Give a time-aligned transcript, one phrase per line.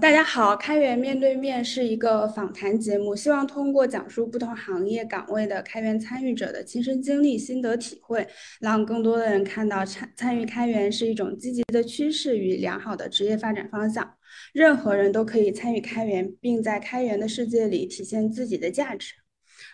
[0.00, 8.26] 大家好，开源面对面是一个访谈节目，希望通过讲述不同行业岗位的开源参与者的亲身经历、心得体会，
[8.60, 14.16] 让更多的人看到参参与开源是一种积极的趋势与良好的职业发展方向。
[14.52, 19.14] 任何人都可以参与开源，并在开源的世界里体现自己的价值。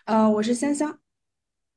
[0.05, 0.99] 呃，我是香香。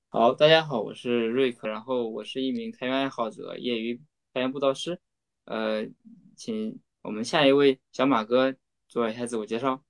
[0.09, 3.99] 好，大家好，我是瑞克，然后我是一名开源爱好者，业余
[4.35, 4.99] 开源布道师。
[5.47, 5.87] 呃，
[6.37, 6.79] 请。
[7.05, 8.57] 我们下一位小马哥
[8.89, 9.85] 做一下自我介绍。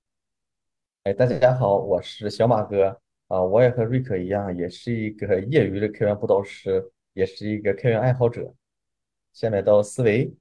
[1.03, 8.53] 哎，大家好，我是小马哥啊，我也和瑞克一样，也是一个业余的开源布道师，也是一个开源爱好者。
[9.31, 10.35] 下面到思维。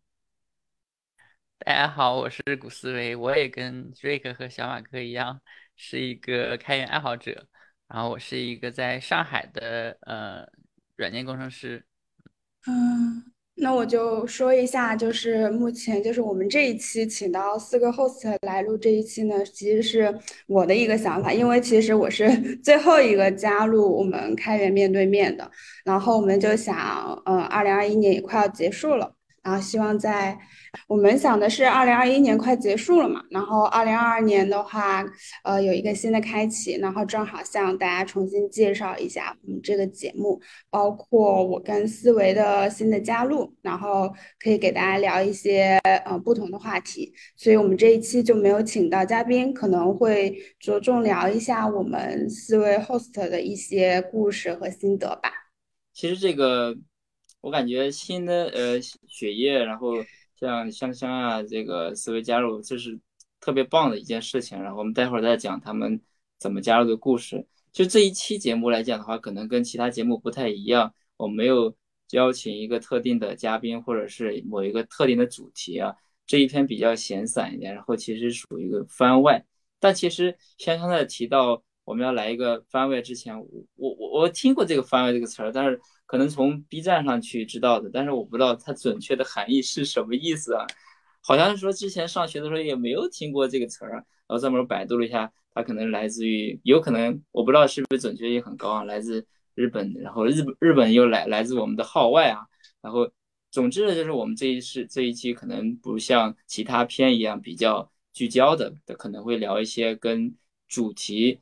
[1.59, 5.41] 大家好，我是古思维，我也跟瑞克和小马哥一样，
[5.77, 7.47] 是一个开源爱好者。
[7.87, 10.45] 然后我是一个在上海的呃
[10.97, 11.87] 软件工程师。
[12.67, 13.34] 嗯。
[13.57, 20.13] 那我就说一下，就是目前就是我们这一期请到四个 host 来录这一期呢，其实是
[20.49, 22.29] 我的一个想法，因为其实我是
[22.63, 25.49] 最后一个加入我们开源面对面的，
[25.85, 29.14] 然后我们就想，呃，二零二一年也快要结束了。
[29.45, 30.37] 然后希望在
[30.89, 35.05] 我们想的是二零二一年快结束了嘛，然后二零二二年的话，
[35.45, 44.11] 呃，有一个新的开启，然后正好向大家重新介绍一下我们这个节目，包括我跟思维的新的加入，然后
[44.43, 47.13] 可以给大家聊一些呃不同的话题。
[47.37, 55.31] 所以我们这一期就没有请到嘉宾，可能会着重聊一下我们四位 host 的一些故事和心得吧。
[55.93, 56.75] 其实这个。
[57.45, 59.97] 我感觉新的呃血液，然后
[60.35, 62.99] 像香香啊，这个思维加入，这是
[63.39, 64.59] 特别棒的一件事情。
[64.63, 66.01] 然后我们待会儿再讲他们
[66.39, 67.47] 怎么加入的故事。
[67.71, 71.77] 就这一期节目来讲的话，可能跟其他节目不太一样，我没有
[72.13, 75.95] 邀请一个特定的嘉宾或者是某一个特定的主题啊。
[76.27, 79.45] 这一篇比较闲散一点，然后其实属于一个番外。
[79.79, 85.81] 但其实香香在提到我们要来一个番外之前，我我我听过这个番外这个词儿，但是。
[86.07, 90.67] 可能从 B 站上去知道的，但是我不知道它准确的含义是什么意思啊？
[91.23, 102.43] 好像是说之前上学的时候也没有听过这个词儿，然后专门百度了一下，它可能来自于，有可能我不知道是不是准确性很高啊，来自日本，然后日日本又来来自我们的号外啊，
[102.83, 103.11] 然后
[103.51, 110.37] 总之呢，就是我们这一世这一期可能不像其他篇一样比较聚焦的，可能会聊一些跟
[110.69, 111.41] 主题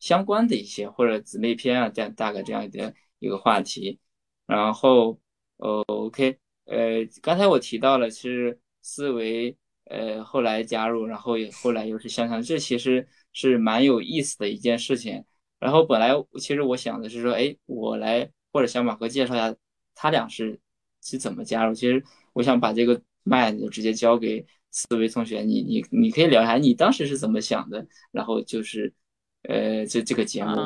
[0.00, 2.94] 相关的一些或者姊妹篇啊，这样大概这样一点。
[3.20, 3.98] 一个话题，
[4.46, 5.18] 然后
[5.56, 9.56] 呃，OK，呃，刚才我提到了是思维，
[9.86, 15.24] 呃，后来加入，然后也后来又是香香，这其实是蛮有意思的一件事情。
[15.58, 16.10] 然后本来
[16.40, 19.52] 其实我想的是说，哎，我来或者小马哥介绍一下
[19.96, 20.60] 他俩是
[21.02, 21.74] 是怎么加入。
[21.74, 22.04] 其实
[22.34, 28.94] 我想把这个麦就直接交给思维同学，你你你可以聊一下你当时是怎么想的，然后就是
[29.42, 30.56] 呃，这这个节目。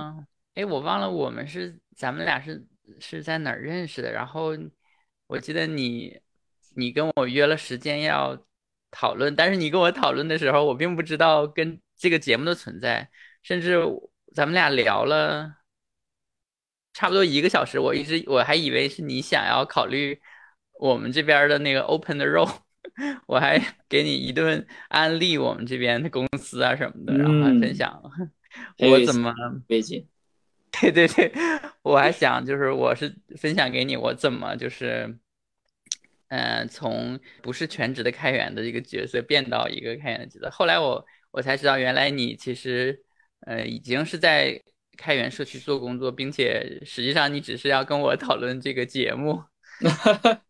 [0.55, 2.66] 哎，我忘了我们是咱们俩是
[3.00, 4.12] 是在哪儿认识的。
[4.12, 4.53] 然后
[5.27, 6.21] 我记得你
[6.77, 8.47] 你跟我约了时间要
[8.91, 13.10] 讨论，但是你跟我讨论的时候，我并不知道跟这个节目的存在，
[13.43, 13.78] 甚至
[14.34, 15.56] 咱们俩聊了
[16.93, 20.21] 差不多一个小时，我一直我还以为是你想要考虑
[20.78, 22.47] 我们这边的那个 open 的肉，
[23.27, 23.59] 我还
[23.89, 28.03] 给你一顿安利我们这边的公司啊什么的，然后还分享
[28.78, 29.34] 我怎么
[29.66, 30.06] 背景。
[30.80, 31.30] 对对对，
[31.82, 35.18] 我还想就是我是分享给你我怎么就是，
[36.28, 40.48] 嗯，从不是全职的开源的这个角色变到一个开源的角色。
[40.50, 43.02] 后来我我才知道，原来你其实
[43.46, 44.58] 呃已经是在
[44.96, 49.42] 开源社区做工作，并且实际上你只是要跟我讨论这个节目。
[49.82, 50.41] 哈哈，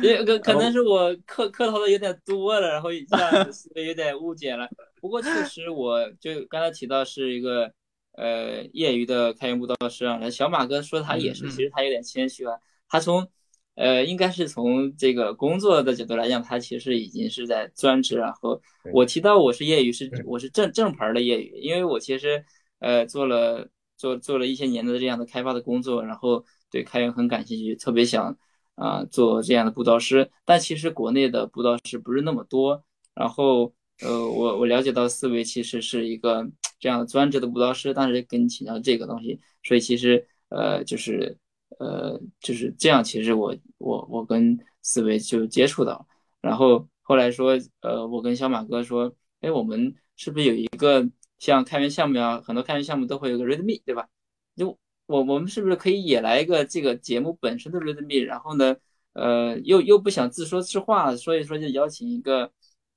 [0.00, 4.68] 也可可能是我客客套的有点多了，然后让思维有点误解了。
[5.04, 7.70] 不过确实，我就刚才提到是一个。
[8.16, 12.54] 呃，业余的开源布道师啊，小马哥说他也是，其实他有点谦虚啊。
[12.88, 13.28] 他从，
[13.74, 18.16] 呃，应该是从这个工作的角度来讲，他其实已经是在专职。
[18.16, 22.44] 然后我提到我是业余，是我是正正牌的业余，因为我其实
[22.78, 28.38] 呃做了做做了一些年的这样的开发的工作，然后对开源很感兴趣，特别想
[28.76, 30.30] 啊做这样的布道师。
[30.44, 33.74] 但其实国内的布道师不是那么多，然后。
[34.00, 36.44] 呃，我我了解到思维其实是一个
[36.80, 41.38] 这样专职的舞蹈师，当时跟你请教这个东西，所以其实呃就是
[41.78, 46.06] 呃就是这样，其实我我我跟思维就接触到，
[46.40, 51.08] 然后后来说呃我跟小马哥说，哎我们是不是有一个
[51.38, 54.08] 像开源项目啊，很多开源项目都会有个 readme 对吧？
[54.56, 54.76] 就
[55.06, 58.24] 我我们是不是可以也来一个这个节目本身的 readme？
[58.24, 58.76] 然后呢
[59.12, 62.50] 呃又又不想自说自话，所以说就邀请一个。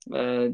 [0.10, 0.50] 呃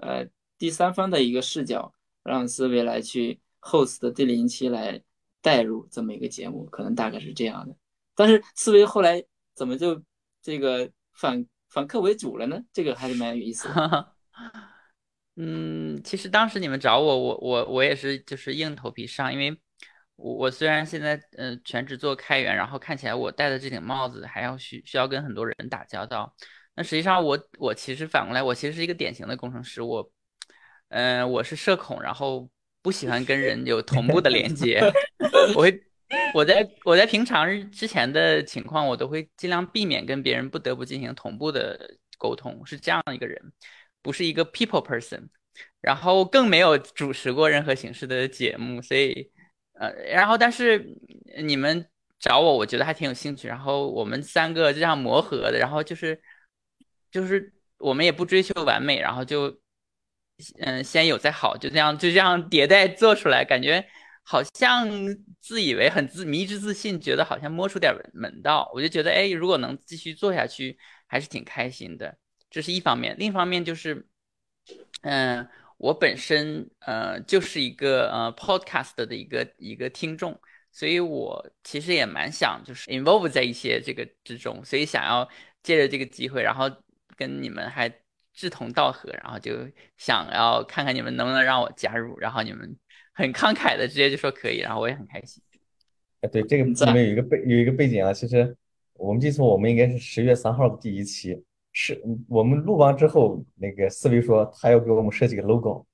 [0.00, 0.26] 呃
[0.58, 1.92] 第三方的一个视角，
[2.22, 5.02] 让思维来去 host 的第零期来
[5.40, 7.76] 带入这么一个节目，可能大概是这样的。
[8.14, 9.24] 但是思维后来
[9.54, 10.02] 怎么就
[10.42, 12.60] 这个反反客为主了呢？
[12.72, 14.14] 这个还是蛮有意思的。
[15.36, 19.56] 嗯，其实当时你们找我，我我我也是就是硬头皮上，因为
[20.16, 26.34] 我我虽然现在、呃全职做开源，然后看起来我戴的这顶帽子还要需需要跟很多人打交道，
[26.78, 30.08] 那实际上我我其实反过来，我其实是一个典型的工程师，我
[30.90, 32.48] 嗯、呃我是社恐，然后
[32.82, 34.80] 不喜欢跟人有同步的连接，
[35.56, 35.82] 我会
[36.32, 43.52] 我在我在平常日之前的情况，我都会尽量避免跟别人不得不进行同步的沟通，是这样一个人。
[44.00, 45.28] 不是一个 people person，
[45.80, 49.28] 然后更没有主持过任何形式的节目，所以
[49.74, 50.86] 呃，然后但是
[51.42, 51.84] 你们
[52.20, 53.48] 找我，我觉得还挺有兴趣。
[53.48, 56.18] 然后我们三个就这样磨合的，然后就是
[57.10, 59.60] 就是我们也不追求完美，然后就
[60.60, 63.84] 嗯先有再好，就这样就这样迭代做出来，感觉
[64.22, 64.88] 好像
[65.40, 68.70] 自以为很自迷之自信，觉得好像摸出点门道。
[68.74, 72.18] 我就觉得哎，如果能继续做下去，还是挺开心的。
[72.50, 74.06] 这是一方面，另一方面就是，
[75.02, 75.46] 嗯、
[75.76, 80.38] 我本身呃就是一个呃 podcast 的一个一个听众，
[80.72, 85.28] 所以我其实也蛮想就是 involve 在一些这个之中，所以想要
[85.62, 86.70] 借着这个机会，然后
[87.18, 87.92] 跟你们还
[88.32, 89.52] 志同道合，然后就
[89.96, 92.76] 想要看看你们能不能让我加入，然后你们
[93.12, 95.42] 很慷慨的直接就说可以，然后我也很开心。
[96.20, 98.56] 哎，对，这个里面有一个背有一个背景啊，其实
[98.94, 105.84] 我们记错，我们应该是十月三号的第一期，是嗯我们录完之后，那个思维说他要给我们设计个 logo，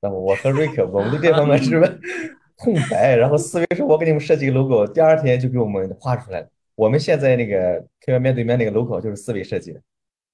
[0.00, 1.80] 那么我和瑞克我们对这方面是
[2.56, 6.48] 空白，然后思维说我给你们设计个 logo，第二天就给我们画出来了。
[6.76, 9.80] 我们现在那个开源面对面那个 logo 就是思维设计的，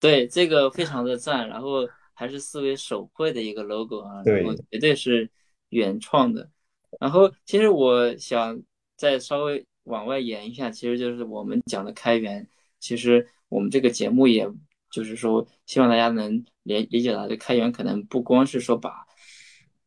[0.01, 5.31] 对，这个非常的赞，然后还是思维手绘的一个 logo 啊，对然后绝对是
[5.69, 6.51] 原创的。
[6.99, 8.61] 然后其实我想
[8.97, 12.49] 再稍微往外延一下，其实就是我们讲的开源，
[12.81, 14.49] 其实我们这个节目也
[14.91, 19.07] 就是说，希望大家能理理解到，这开源可能不光是说把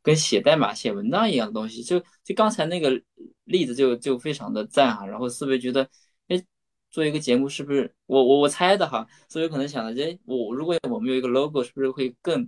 [0.02, 3.02] 跟写代码、写文档一样的东西，就就刚才那个
[3.46, 5.06] 例子就就非常的赞啊。
[5.06, 5.90] 然后思维觉得，哎，
[6.94, 9.08] 做一个节目是不是我我我猜的哈？
[9.28, 12.48] 思维可能想的，哎，我如果我们有一个 logo，是不是会更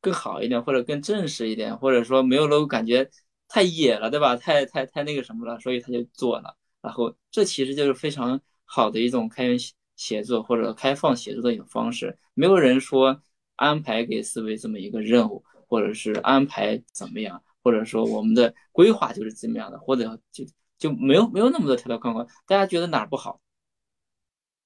[0.00, 3.08] 更好一点，或者更正式一点，或者说没有 logo 感觉
[3.48, 4.36] 太野了，对吧？
[4.36, 6.56] 太太太那个什么了，所以他就做了。
[6.82, 12.18] 然后这其实就是非常好的一种开源写写作或者开放写作的一种方式。
[12.34, 13.22] 没有人说
[13.56, 20.44] 安排给思维这么一个任务，或者是安排怎么样，或者说我们的规划就是怎么样的，或者就
[20.78, 22.26] 就没有没有那么多条条框框。
[22.46, 23.40] 大家觉得哪儿不好，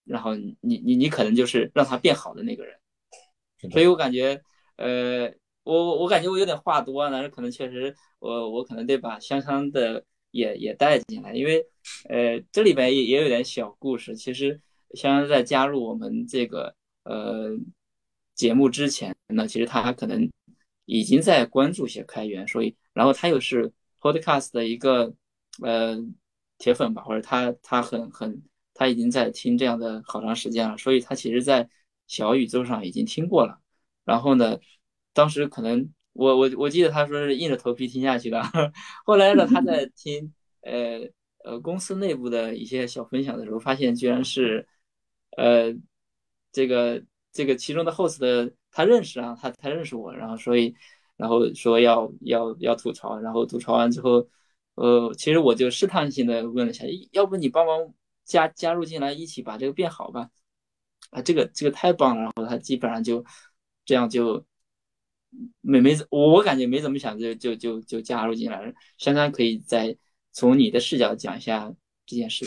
[0.05, 2.77] 然后你你你可能就是让他变好的那个人。
[3.71, 4.43] 所以我感觉，
[4.77, 11.67] 呃，我我我感觉我有点话多，但是可能确实我我可能得把香香的也也带进来，因为
[12.11, 14.15] 呃这里边也也有点小故事。
[14.15, 14.61] 其实
[14.93, 16.75] 香香在加入我们这个
[17.05, 17.57] 呃
[18.35, 20.31] 节目之前呢，其实他可能
[20.85, 25.15] 已经在关注些开源，所以然后他又是 Podcast 的一个
[25.63, 25.97] 呃
[26.59, 28.43] 铁粉吧，或者他他很很
[28.75, 31.69] 他已经在听这样的好长时间了，所以他其实在
[32.07, 33.59] 小宇宙上已经听过了。
[34.05, 34.59] 然后呢，
[35.15, 38.43] 当时可能我我我记得他说是硬着头皮听下去的，
[39.07, 41.01] 后来呢他在听呃
[41.45, 44.67] 呃公司内部的一些小分享的时候，发现居然是
[45.37, 45.75] 呃
[46.53, 47.03] 这个
[47.33, 50.75] 这个其中的 host 的他认识啊，他他认识我，然后所以
[51.17, 54.29] 然后说要要要吐槽，然后吐槽完之后，
[54.75, 60.29] 呃其实我就试探性的问了一下，要不你帮忙加加入进来，一起把这个变好吧。
[61.11, 63.25] 啊，这个这个太棒了，然后他基本上就
[63.85, 64.45] 这样就
[65.61, 68.73] 没没我我感觉没怎么想就就就就加入进来了。
[68.99, 69.97] 珊珊可以再
[70.33, 71.73] 从你的视角讲一下
[72.07, 72.47] 这件事。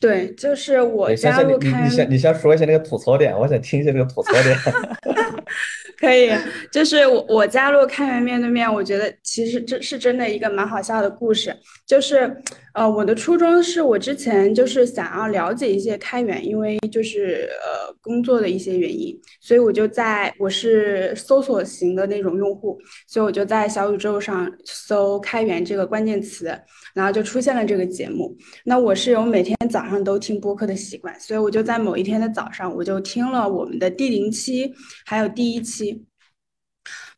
[0.00, 4.56] 对，就是我哎，加入开你先你先说一下那个吐槽点，我想听一下那个吐槽点。
[5.98, 6.30] 可以，
[6.72, 11.54] 就是我我加入开源面对面，我觉得其实这是真的一个蛮好笑的故事。
[11.84, 26.46] 就是，呃，我的初衷是我之前就是想要了解一些开源，因为就是呃工作的一些原因，所以我就在我是搜索型的那种用户，所以我就在小宇宙上搜开源这个关键词，
[26.94, 28.36] 然后就出现了这个节目。
[28.64, 34.72] 那我是有每天早上都听播客的习惯，所以我就在某一天的早上，我就听了我们的第零期，
[35.04, 36.04] 还有第一期。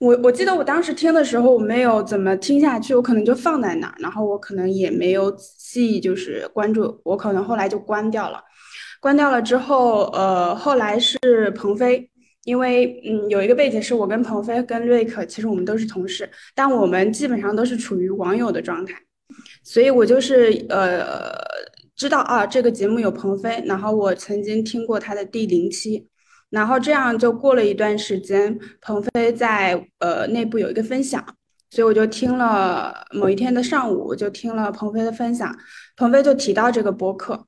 [0.03, 8.43] 我我记得我当时听的时候，我没有怎么听下去，我可能就放在那儿，然后我可能也没有仔细就是关注，我可能后来就关掉了。
[9.01, 12.11] 关掉了之后，呃，后来是鹏飞，
[12.43, 18.95] 因为嗯，有一个背景是我跟鹏飞跟瑞克，其实我们都是同事，但我们基本上都是处于网友的状态，
[19.63, 21.33] 所以我就是呃
[21.95, 26.09] 知道啊这个节目有鹏飞，然后我曾经听过他的第零期，
[26.53, 31.25] 然后这样就过了一段时间，鹏飞在呃内部有一个分享，
[31.71, 35.57] 所以我就听了某一天的上午，我就听了鹏飞的分享，
[35.97, 37.47] 鹏飞就提到这个播客，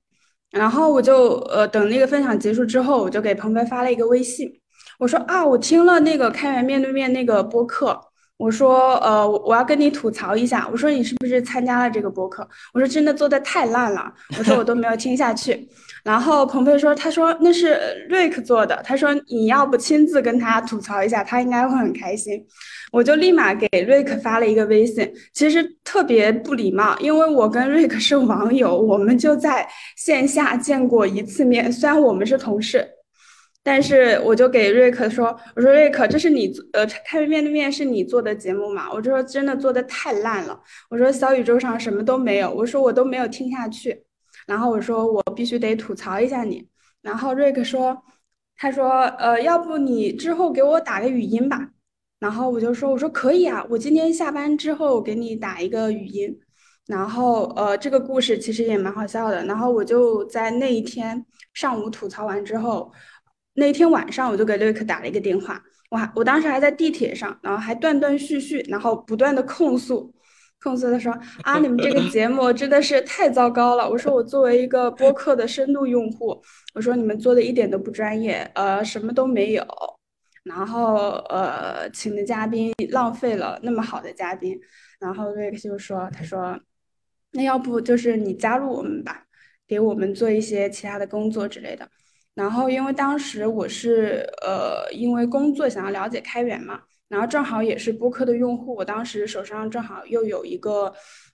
[0.50, 4.50] 然后我就呃等那个分享结束之后，我就给鹏飞发了一个微信。
[4.99, 8.00] 我说啊，我听了那个开源面对面那个播客，
[8.38, 12.49] 我说呃，我要跟你吐槽一下，我说你是不是参加了这个播客？
[12.73, 15.68] 我说真的做的太烂了，我说我都没有听下去。
[16.04, 22.44] 然后鹏飞说，他说那是瑞克做的，他说你要不亲自跟他吐槽一下，他应该会很开心。
[22.92, 32.87] 我就立马给瑞克发了一个微信，其实特别不礼貌，因为我跟瑞克是网友，我们就在线下见过一次面，虽然我们是同事。
[33.66, 38.92] 但是我就给瑞克说：“我说瑞克，这是你呃开源面对面是你做的节目嘛？
[38.92, 40.61] 我就说真的做的太烂了。
[40.90, 42.50] 我说小宇宙上什么都没有。
[42.52, 44.03] 我说我都没有听下去。
[44.46, 46.66] 然后我说我必须得吐槽一下你。
[47.02, 48.02] 然后瑞克说，
[48.56, 51.70] 他说呃要不你之后给我打个语音吧。
[52.18, 56.38] 然后我就说我说可以啊，我今天下班之后给你打一个语音。
[56.86, 59.44] 然后呃这个故事其实也蛮好笑的。
[59.46, 62.92] 然后我就在那一天上午吐槽完之后。
[63.56, 70.12] 那天晚上我就给瑞克打了一个电话，我还我当时还在地铁上，然后还断断续续，然后不断的控诉，
[70.64, 73.87] 控诉的说啊，你们这个节目真的是太糟糕了。
[73.88, 76.42] 我说我作为一个播客的深度用户，
[76.75, 79.64] 我说你们做的一点都不专业，呃，什么都没有，
[80.44, 84.59] 然后呃，请的嘉宾浪费了那么好的嘉宾，
[84.99, 86.59] 然后瑞克就说，他说，
[87.33, 89.26] 那要不就是你加入我们吧，
[89.68, 91.87] 给我们做一些其他的工作之类的。
[92.35, 100.92] 然后，因为当时我是呃，因为工作想要了解开源嘛，然后正好也是播客的用户，我当时手上正好又有一个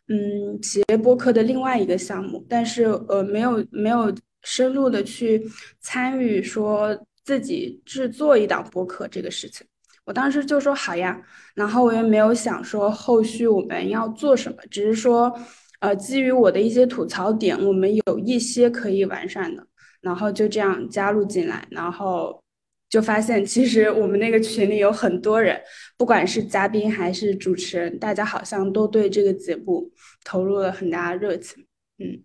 [0.08, 4.12] 嗯企业播客的另外一个项目，但是呃没有没有
[4.42, 5.42] 深入的去
[5.80, 9.66] 参与说自己制作一档播客这个事情，
[10.04, 11.20] 我当时就说好呀，
[11.54, 15.32] 然后我也没有想说后续我们要做什么，只是说
[15.80, 19.66] 呃基于我的一些吐槽点，我们有一些可以完善的。
[20.00, 22.42] 然后就这样加入进来，然后
[22.90, 25.58] 就发现其实我们那个群里有很多人，
[25.96, 29.88] 不管是嘉宾还是主持人，大家好像都对这个节目
[30.24, 31.64] 投入了很大的热情。
[31.98, 32.20] 嗯，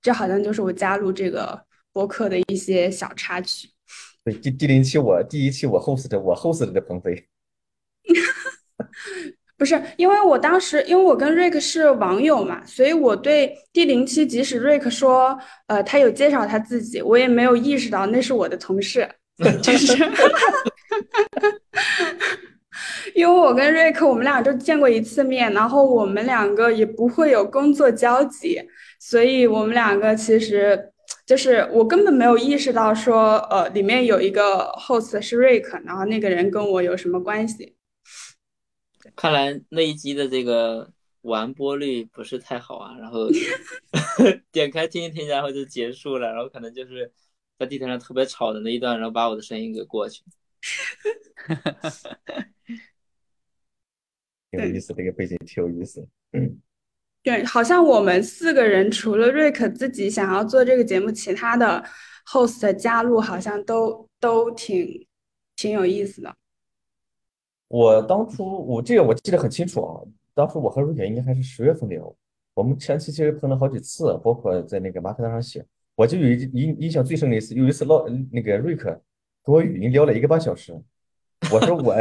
[0.00, 1.60] 这好像就是我加入这个
[1.92, 3.68] 播客的一些小插曲。
[4.24, 7.26] 对，第第零期我第一期我 host 的，我 host 的鹏飞。
[9.58, 19.08] 不是，因为我当时，因为我跟瑞克是网友嘛，所以我对第零期，即使瑞克说，呃，他有介绍他自己，我也没有意识到那是我的同事，
[19.62, 19.96] 就是，
[23.14, 28.62] 因为我跟瑞克，我们俩就见过一次面，然后我们两个也不会有工作交集，
[29.00, 30.92] 所以我们两个其实
[31.26, 37.76] 就是我根本没有意识到说，呃，里面有一个 host 是瑞克，然后那个人跟我有什么关系。
[39.16, 40.90] 看来那一集的这个
[41.22, 43.28] 完播率不是太好啊，然后
[44.52, 47.10] 点开听一听，然后就结束了，然后可能就是
[47.58, 50.22] 在地铁上特别吵的那一段，然后把我的声音给过去。
[54.50, 56.06] 挺 有意思，这个背景挺有意思。
[56.32, 56.60] 嗯
[57.22, 61.82] 对，好像我们四个人除了瑞克自己想要做这个节目，其他的
[62.26, 65.06] host 加入好像都都挺
[65.56, 66.36] 挺有意思的。
[67.68, 72.14] 我当初我这个我记得很清楚啊，当初我和瑞姐应该还是十月份聊，
[72.52, 78.90] 我们前期其实碰了好几次，包括在那个马克上写，我就有一印印象最深的一次，有一次唠那个瑞克
[79.42, 80.72] 跟我语音聊了一个半小时，
[81.52, 81.94] 我说我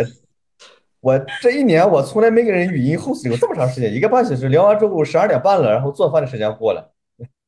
[1.00, 6.94] 我这一年我从来没给人语音 host 有这么长时间，一个半小时聊完之后十二点半了，然后做饭的时间过了，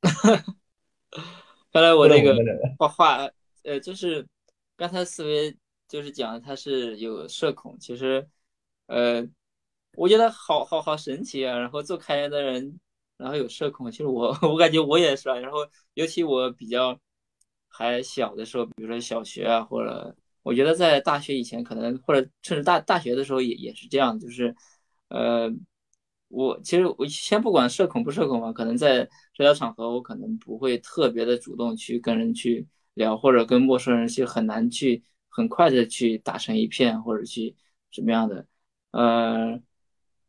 [1.72, 2.36] 看来我那个
[2.78, 3.30] 画画
[3.64, 4.26] 呃就是
[4.76, 5.56] 刚才思维。
[5.88, 8.28] 就是讲他是有社恐，其实，
[8.88, 9.24] 呃，
[9.94, 11.60] 我觉得好好好神奇啊。
[11.60, 12.80] 然后做开源的人，
[13.18, 15.36] 然后有社恐，其实我 我感觉我也是啊。
[15.38, 15.60] 然后
[15.94, 17.00] 尤其我比较
[17.68, 24.56] 还小的时候，比如说小学啊，或者我觉得在大学以前，可能或者甚至大大学的时候也也是这样，就是，
[25.10, 25.52] 呃，
[26.28, 29.04] 我其实我先不管社恐不社恐吧，可能在
[29.34, 35.04] 社交场合，我可能不会特别的主动去跟人去聊，或者跟陌生人去很难去。
[35.38, 37.54] 很快的去打成一片，或者去
[37.92, 38.48] 什么样的，
[38.92, 39.60] 呃，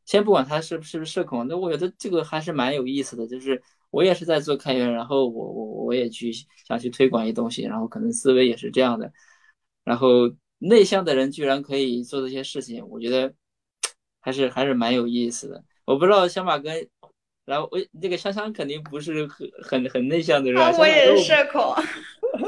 [0.06, 3.26] 先不管他是是不是社恐，那我觉得这个还是蛮有意思的。
[3.26, 6.32] 就是我也是在做开源，然后我我我也去
[6.66, 9.12] 想去推广一些东西，然后可能思维也是这样的，
[9.84, 13.34] 然后内向的人居然可以做这些事情，我觉得
[14.22, 15.64] 还是还是蛮有意思的。
[15.84, 16.70] 我不知道小马哥，
[17.44, 21.74] 然后我那个香香肯定不是很很很内向的人，啊我也是社恐，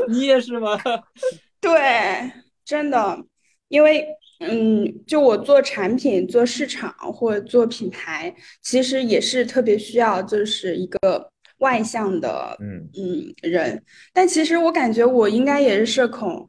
[0.09, 0.79] 你也是吗？
[1.61, 2.33] 对，
[2.65, 3.25] 真的，
[3.69, 4.07] 因为
[4.41, 16.49] 嗯，就我做产品、做市场或者做品牌，其实也是特别需要就是一个外向的嗯嗯人，但其实我感觉我应该也是社恐。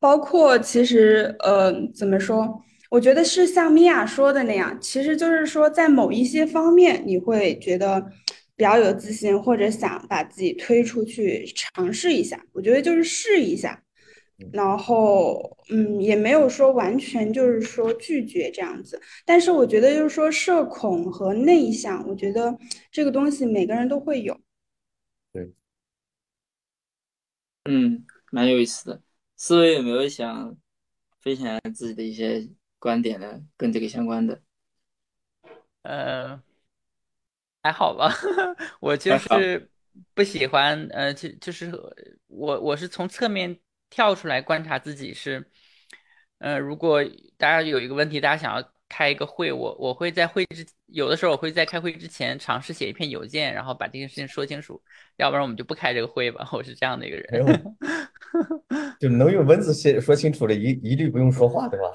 [0.00, 2.62] 包括其实，呃，怎么说？
[2.88, 8.02] 我觉得是像米娅说的那样，其实就是说，在某一些方面，你会觉得
[8.56, 12.42] 比较有自信，或者想把自己推出去尝试一下。
[12.54, 13.82] 我觉得就是试一下，
[14.52, 19.00] 然后，嗯，也没有说完全就是说拒绝这样子。
[19.24, 22.56] 但是我觉得就是说，社恐和内向，我觉得
[22.90, 24.38] 这个东西每个人都会有。
[25.32, 25.52] 对，
[27.64, 29.02] 嗯，蛮有意思的。
[29.36, 30.56] 思维有没有想
[31.20, 33.42] 分享自己的一些观点呢？
[33.56, 34.40] 跟这个相关的？
[35.82, 36.42] 呃，
[37.62, 38.12] 还好吧，
[38.80, 39.70] 我就是
[40.14, 41.72] 不喜欢，呃，就就是
[42.26, 43.58] 我我是从侧面
[43.90, 45.44] 跳出来观察自己是，
[46.38, 47.04] 呃，如果
[47.36, 54.80] 大家有一个问题，大家想要开一个会，我我会在会之有的时候我会在开会之前尝试写一篇邮件，然后把这件事情说清楚，
[55.16, 56.48] 要不然我们就不开这个会吧。
[56.54, 57.76] 我是这样的一个人。
[59.00, 61.86] 就能用文字写说清楚的，一一律不用说话，对吧？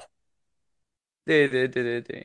[1.24, 2.22] 对对对对对。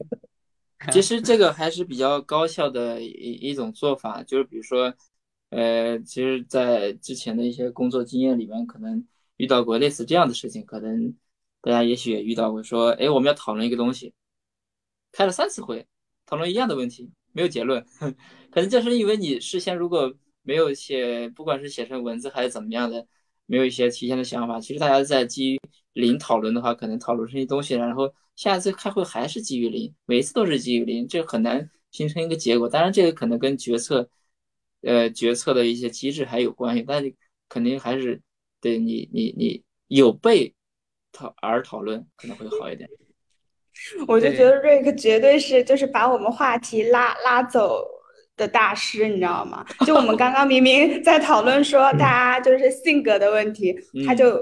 [0.92, 4.94] 其实这个还是比较高效的一一种做法，就是比如说，
[5.50, 9.06] 呃，其实，在之前的一些工作经验里面，可能
[9.42, 11.16] 遇到过类似这样的事情，可能
[11.62, 14.14] 大家也许也遇到过，说，哎，我们要讨论一个东西，
[15.12, 15.88] 开了三次会，
[16.26, 17.84] 讨论一样的问题，没有结论，
[18.52, 23.08] 可能就是因为你事先如果没有写，不管是写成文字还是怎么样的。
[23.48, 25.60] 没有一些提前的想法，其实大家在基于
[25.92, 32.70] 零讨论的话，可能讨论这些东西，然后下一次开会还是基于零，每一次都是基于零，这很难形成一个结果。
[32.70, 34.10] 当然，这个可能跟决策，
[34.84, 37.14] 呃，决策的一些机制还有关系，但是
[37.50, 38.22] 肯定还是
[38.62, 40.54] 对你你你有备
[41.12, 42.90] 讨而讨论可能会好一点。
[44.08, 47.86] 我就觉得瑞克绝对是就是把我们话题拉拉走。
[48.38, 49.64] 的大师，你知道吗？
[49.86, 53.76] 就我们刚刚明明在讨论说大家就是性格的问题，
[54.08, 54.36] 他就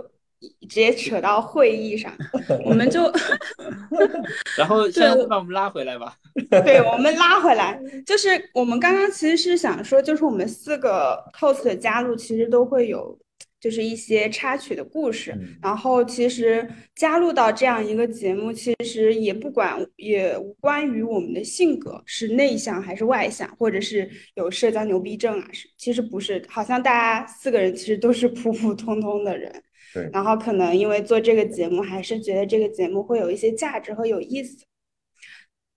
[0.62, 2.16] 直接扯到会议上，
[2.64, 3.02] 我们就，
[4.58, 6.16] 然后现在把我们拉回来吧。
[6.50, 13.20] 对，我们拉回来，就是我们刚刚其实是想说，就是我们四个 host 的加入，其实都会有。
[13.60, 29.52] 就是一些插曲的故事，然后其实加入到这样一个节目，其实也不管也无关于我们的性格是内向还是外向，或者是有社交牛逼症啊，是其实不是，好像大家四个人其实都是普普通通的人，
[29.94, 34.66] 对，然后可能因为做这个节目，还是觉得这个节目会有一些价值和有意思。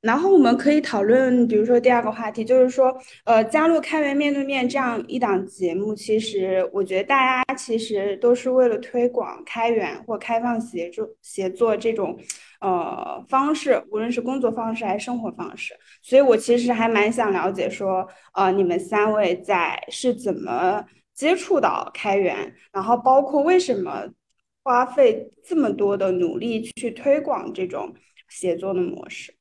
[0.02, 2.92] 然后我们可以讨论，比如说第二个话题，就是说，
[3.24, 12.18] 呃，加入开源面对面这样一档节目，其实我觉得大家其实都是为了推广开源或开放协作协作这种，
[12.60, 15.72] 呃方式，无论是工作方式还是生活方式。
[16.02, 20.84] 所以我其实还蛮想了解说，呃，你们三位在是怎么
[21.14, 24.04] 接触到开源，然后包括为什么
[24.64, 27.94] 花费这么多的努力去推广这种
[28.28, 29.32] 协作的模式。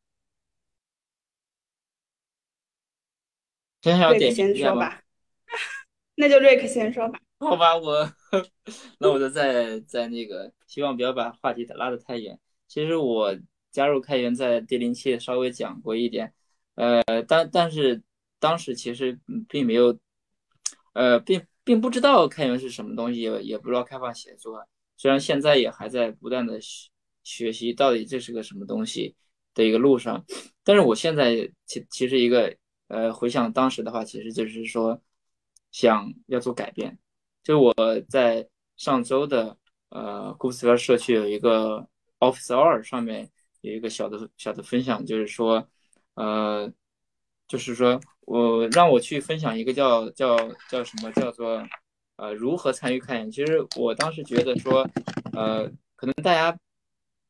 [3.83, 5.01] 瑞克先说吧，
[6.15, 7.19] 那就瑞克先说吧。
[7.39, 8.07] 好吧，我
[8.99, 12.39] 那我就在在那个，希望不要把话题拉得太远。
[12.67, 13.35] 其实我
[13.71, 16.31] 加入开源在第零期稍微讲过一点，
[16.75, 18.03] 呃，但但是
[18.39, 19.97] 当时其实并没有，
[20.93, 24.63] 呃，并并不知道开源是什么东西，也也不知道开放写作。
[24.97, 26.91] 虽然现在也还在不断的学
[27.23, 29.15] 学习到底这是个什么东西
[29.55, 30.23] 的一个路上，
[30.63, 32.55] 但是我现在其其实一个。
[32.91, 35.01] 呃，回想当时的话，其实就是说，
[35.71, 36.99] 想要做改变。
[37.41, 37.73] 就我
[38.09, 41.87] 在上周的呃 g o o g l 社区有一个
[42.19, 43.29] Office Hour 上面
[43.61, 45.65] 有一个小的小的分享，就是说，
[46.15, 46.69] 呃，
[47.47, 50.35] 就是说我让我去分享一个叫叫
[50.69, 51.65] 叫什么叫做
[52.17, 53.31] 呃如何参与开源。
[53.31, 54.85] 其实我当时觉得说，
[55.31, 56.59] 呃，可能大家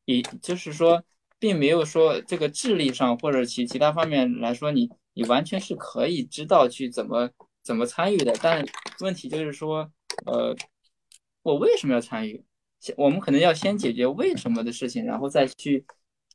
[0.06, 1.04] 以就是说，
[1.38, 4.90] 并没有说这个智力上或者其其他方面来说你。
[5.14, 7.30] 你完全是可以知道去怎么
[7.62, 8.64] 怎么参与的，但
[9.00, 9.90] 问题就是说，
[10.26, 10.56] 呃，
[11.42, 12.44] 我为什么要参与？
[12.80, 15.84] 先我们可能要先解决为什么的事情，然后再去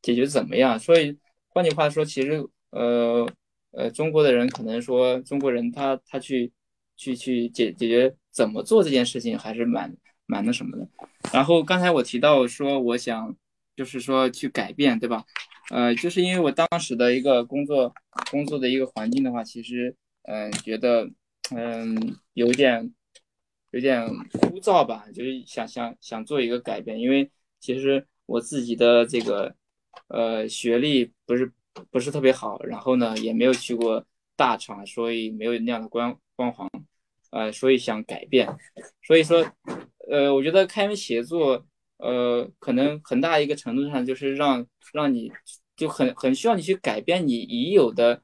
[0.02, 0.80] 解决怎么样。
[0.80, 1.18] 所以
[1.50, 3.28] 换句话说，其实呃
[3.72, 6.52] 呃，中国的人可能说，中国人他他去
[6.96, 10.88] 去去解解决怎么做这件事情还是蛮蛮那什么的。
[11.34, 13.36] 然后刚才我提到说，我想
[13.78, 15.24] 就是说去改变，对吧？
[15.70, 17.94] 呃，就是因为我当时的一个工作
[18.32, 21.08] 工作的一个环境的话，其实嗯，觉得
[21.56, 22.92] 嗯有点
[23.70, 29.54] 有点枯燥吧，就是想想想做一个改变，因为其实我自己的这个
[30.08, 31.54] 呃学历不是
[31.92, 34.04] 不是特别好，然后呢也没有去过
[34.36, 36.68] 大厂，所以没有那样的光光环，
[37.30, 38.50] 呃，所以想改变，
[39.04, 39.46] 所以说
[40.10, 41.64] 呃，我觉得开源协作。
[41.98, 45.32] 呃，可能很大一个程度上就是让让你
[45.76, 48.22] 就很很需要你去改变你已有的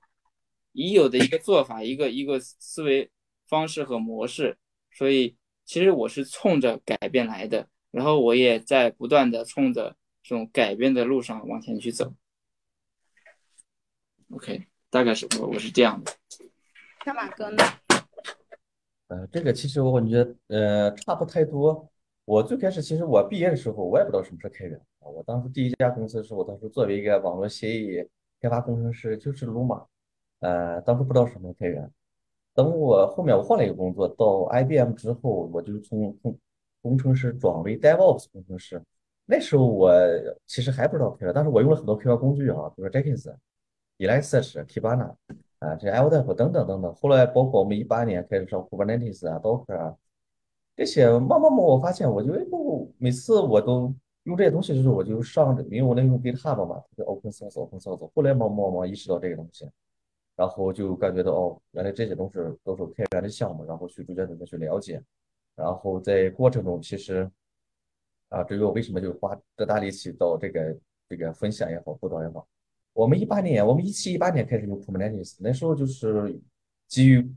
[0.74, 3.10] 已有的一个做法，一个一个思维
[3.48, 4.58] 方式和模式。
[4.92, 12.14] 所以其实我是冲着改变来的，然后我也在不断的冲着这种改变的路上往前去走。
[14.30, 16.12] OK，大概是我我是这样的。
[17.06, 17.64] 小马哥呢？
[19.08, 21.92] 呃，这个其实我感觉呃差不太多。
[22.26, 25.08] 我最开始其实我毕业的时候，我也不知道什么是开源啊。
[25.08, 28.08] 我当时第一家公司的时候，当时作为一个网络协议
[28.40, 29.86] 开发工程师，就是鲁马，
[30.40, 31.90] 呃，当时不知道什么开源。
[32.54, 36.38] 等我后面我换了一个工作，到 IBM 之后，我就从从
[36.82, 38.82] 工程师转为 DevOps 工程师。
[39.26, 39.92] 那时候我
[40.46, 43.36] 其实还不知道开源，但是我用了很多开源工具啊，比如说 Jenkins、
[43.98, 45.14] Elasticsearch、Kibana
[45.60, 46.96] 啊，这些 LDAP 等等等等。
[46.96, 49.96] 后来包括我们一八年开始上 Kubernetes 啊、Docker 啊。
[50.76, 58.10] 这些慢慢慢，我发现，我就哎不每次我都用这些东西的时候，我就上，因为我能用 GitHub 嘛，就 open source，open source。
[58.16, 59.70] 后来慢慢慢意识到这个东西，
[60.36, 65.00] 然后就感觉到哦，原来这些东西都是开源的项目，然后去逐渐的去了解，
[65.56, 67.30] 然后在过程中，其实
[68.30, 70.76] 啊，至于我为什么就花这大力气到这个
[71.08, 72.48] 这个分享也好，辅导也好，
[72.94, 76.40] 我们一八年，我们一七一八年开始用 Kubernetes，那时候就是
[76.88, 77.32] 基于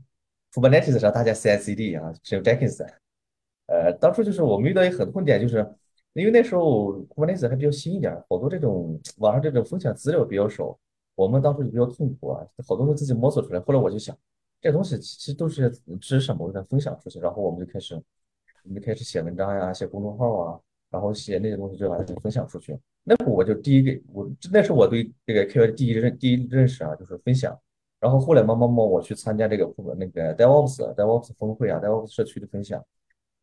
[0.53, 2.83] Kubernetes 上大家 CI/CD 啊，是用 Jenkins。
[3.67, 5.57] 呃，当初就是我们遇到一个很痛点，就是
[6.13, 10.77] 因为那时候 Kubernetes 还比较新一点，好多这种网上这种分享资料比较少，
[11.15, 13.59] 我们当时就比较痛苦啊，好多都自己摸索出来。
[13.59, 14.17] 后来我就想，
[14.61, 15.69] 这东西其实都是
[16.01, 17.95] 知识嘛，我想分享出去，然后我们就开始，
[18.63, 22.77] 我们就开始写文章呀，写公众号啊，然后写那些东西就把它分享出去。
[23.03, 27.57] 那会我就第一个，我那是我对这个开源第一认第一认识啊，就是分享。
[27.99, 29.65] 然后后来慢慢慢我去参加这个
[29.97, 32.83] 那个 DevOps DevOps 峰会啊，DevOps 社区的分享。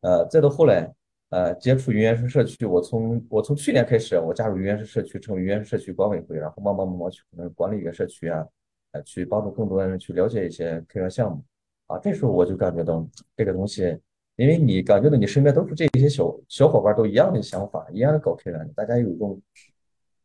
[0.05, 0.87] 呃，再到后来，
[1.29, 8.45] 呃，接触云原生社区，我从我从去年开始，我加入云原生社区，成为云原生社区管委会，然后慢慢慢慢去可能管理一个社区啊，
[8.91, 11.43] 呃，去帮助更多的人去了解一些开源项目，
[11.87, 13.03] 啊，这时候我就感觉到
[13.35, 13.97] 这个东西，
[14.35, 19.41] 因为你感觉到你身边都是这些小小伙伴，都一样的想法，一样的搞开源，大家有一种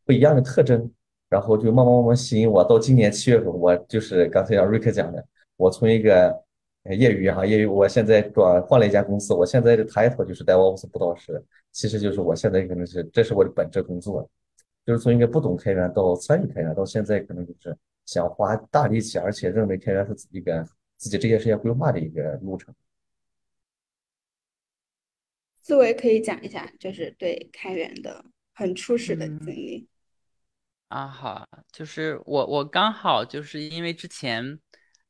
[0.04, 0.92] 不一样的特征，
[1.30, 2.62] 然后就慢慢慢慢吸引我。
[2.62, 6.38] 到今年七月份，我就是刚才让瑞克讲的，我从一个。
[6.84, 14.28] 业余哈，业余，我现在转换了一家公司，我现在的 title 就是 DevOps 辅导师，其实就是我现在可能是这是我的本职工作，
[14.86, 20.66] 就是从一个不懂开源到参与开源，到现在可能就是想花大力气，而且认为开源是一个
[20.96, 22.74] 自己职业生涯规划的一个路程。
[25.56, 29.86] 思维可以讲一下，就是对开源的很初始的经历。
[30.88, 34.58] 啊，好，就是我我刚好就是因为之前。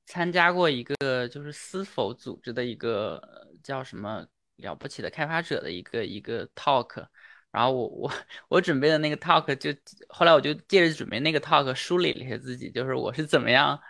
[0.07, 3.23] 参加过一个就是思否组织的一个
[3.63, 7.07] 叫什么了不起的开发者的一个一个 talk，
[7.51, 8.13] 然后我我
[8.49, 9.71] 我准备的那个 talk 就
[10.09, 13.81] 后来我就借着准备那个 talk 梳理了一下自己，就是我是怎么样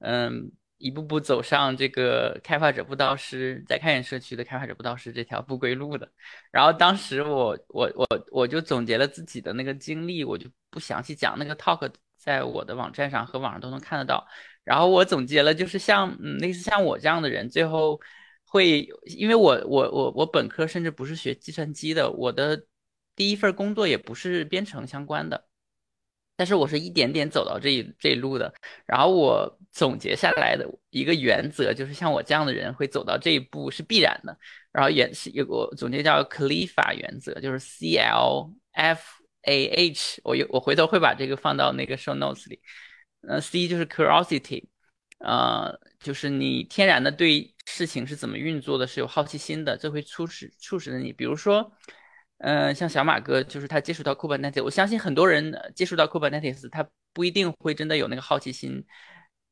[0.00, 6.10] 嗯一步步走上这个开发者布道师在开源社区的开发者布道师这条不归路的。
[6.50, 14.26] 然后当时我我我我就总结了自己的那个经历，我就不详细讲那个 talk，在我的网站上和网上都能看得到。
[14.68, 17.98] 然后我总结了，就是像嗯，类似像我这样的人，最后
[18.44, 22.66] 会，因为我我我我本科甚至不是学计算机的，我的
[23.16, 25.46] 第一份工作也不是编程相关的，
[26.36, 28.52] 但是我是一点点走到这一这一路的。
[28.84, 34.38] 然后我总结下来的一个原则，就是像我这样的人会走到这一步是必然的。
[34.70, 39.02] 然后原是有个总结叫 CLFA 原则，就是 C L F
[39.44, 42.60] A H，我有我回头会把这个放到那个 show notes 里。
[43.22, 44.64] 呃，C 就是 curiosity，
[45.18, 51.12] 呃，就是你天然的对事情是怎么运作的，是有好奇心的，这会促使促使着你。
[51.12, 51.72] 比如说，
[52.38, 58.84] 呃，像小马哥，就是他接触到 Kubernetes，我相信很多人接触到 Kubernetes，他不一定会真的有那个好奇心，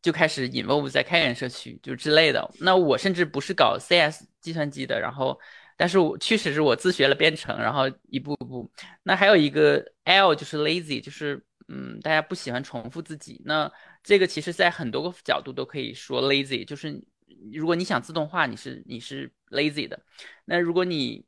[0.00, 2.48] 就开始 involve 在开源社区就之类的。
[2.60, 5.38] 那我甚至不是搞 CS 计算机的，然后，
[5.76, 8.70] 但是我确实是我自学了编程，然后一步步。
[9.02, 11.44] 那还有一个 L 就是 lazy，就是。
[11.68, 13.70] 嗯，大家不喜欢重复自己，那
[14.02, 17.04] 这个其实在很多个角度都可以说 lazy，就是
[17.52, 20.00] 如果你想自动化，你是你是 lazy 的。
[20.44, 21.26] 那如果你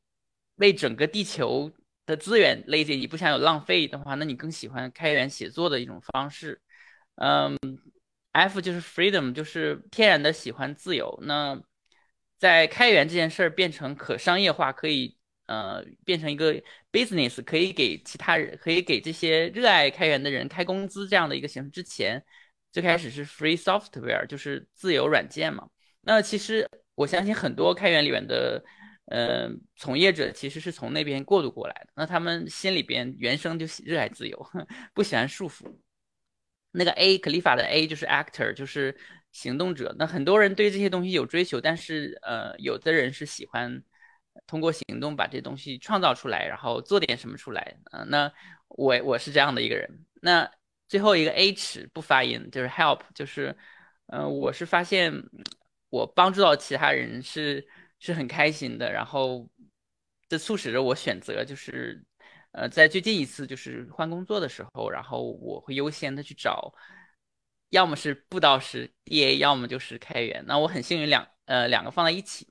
[0.57, 1.73] 为整个地球
[2.07, 6.63] 的资源 lazy，你不想有浪费的话，那你更喜欢开源写作的一种方式。
[7.17, 7.59] 嗯
[8.33, 11.19] ，F 就是 freedom，就是天然的喜欢自由。
[11.23, 11.61] 那
[12.39, 15.18] 在开源这件事儿变成可商业化，可以
[15.49, 16.55] 呃变成一个
[16.93, 22.25] business，可以给其他人，可以给这些热爱开源的人开工资这样的一个形式之前，
[22.71, 25.69] 最开始是 free software，就是自由软件嘛。
[26.03, 28.65] 那其实我相信很多开源里面的
[29.07, 34.51] 呃从业者其实是从那边过渡过来的，那他们心里边原生就热爱自由，
[34.95, 35.65] 不喜欢束缚。
[36.71, 38.95] 那个 A 克利法的 A 就是 actor，就是
[39.33, 39.95] 行动者。
[39.99, 43.83] 那很多人对这些东西有追求，但是呃，有的人是喜欢
[44.47, 47.77] 通过行动把这东西创造出来，然后做点什么出来。
[47.93, 48.33] 嗯，那
[48.69, 50.05] 我我是这样的一个人。
[50.23, 50.51] 那
[50.89, 53.57] 最后一个 H 不发音，就是 help，就是
[54.07, 55.13] 嗯，我是发现
[55.91, 57.67] 我帮助到其他人是
[57.99, 59.49] 是很开心的，然后
[60.29, 62.05] 这促使着我选择就是。
[62.53, 66.73] 呃，在最近一次就是换工作的时候，然后我会优先的去找，
[67.69, 70.43] 要么是布道师 DA，要么就是开源。
[70.47, 72.49] 那我很幸运两呃两个放在一起。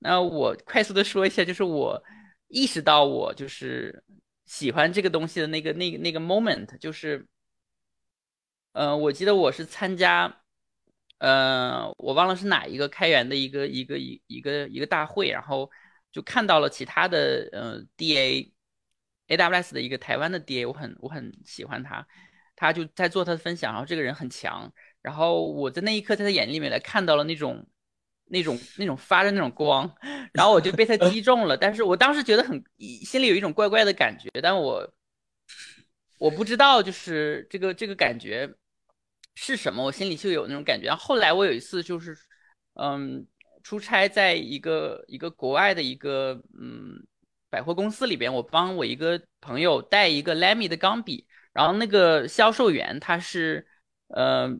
[0.00, 2.02] 那我快速的说一下，就是我
[2.48, 4.02] 意识到我就是
[4.46, 7.26] 喜欢这个东西的那个那个那个 moment，就是，
[8.72, 10.42] 呃，我记得我是参加，
[11.18, 15.70] 呃，我忘了是哪一个开源的一个一个一一个一个大会，然后
[16.12, 18.52] 就看到了其他的呃 DA。
[19.30, 22.04] AWS 的一个台湾的 DA，我很我很喜欢他，
[22.56, 27.64] 他就在做他的分享，然后这个人很强，然后我在那一刻在他眼里面来看到了那种
[28.30, 29.90] 那种那种发着那种光，
[30.32, 32.62] 然后我就被他击中了，但是我当时觉得很
[33.04, 34.92] 心里有一种怪怪的感觉，但我
[36.18, 38.50] 我不知道就是这个这个感觉
[39.34, 40.94] 是什么，我心里就有那种感觉。
[40.94, 42.16] 后来我有一次就是
[42.74, 43.26] 嗯
[43.62, 47.06] 出差在一个一个国外的一个嗯。
[47.52, 53.66] 百货公司里边，我帮我一个朋友带一个 Lamy 的钢笔，然后那个销售员他是，
[54.06, 54.56] 呃，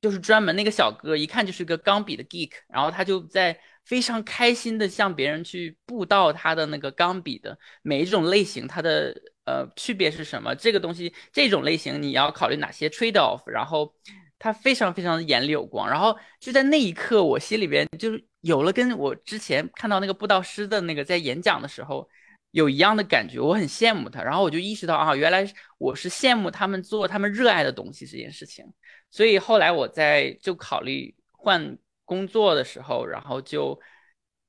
[0.00, 10.54] 就是专门那个小哥，一看就是个钢笔的 geek，然后他就在非常开心的向别人去布道他的那个钢笔的每一种类型，它的呃区别是什么？
[10.54, 13.42] 这个东西这种类型你要考虑哪些 trade off？
[13.46, 13.92] 然后
[14.38, 22.08] 他非常非常的眼里有光，然后就在那一刻，我心里边就是有了跟我之前看到那个布道师的那个在演讲的时候。
[22.52, 28.64] 有一样的感觉，我很羡慕他，然后我就意识到啊，原来我是羡慕他们做他们热爱的东西这件事情。
[29.10, 33.78] 所以后来我在就考虑换工作的时候，然后就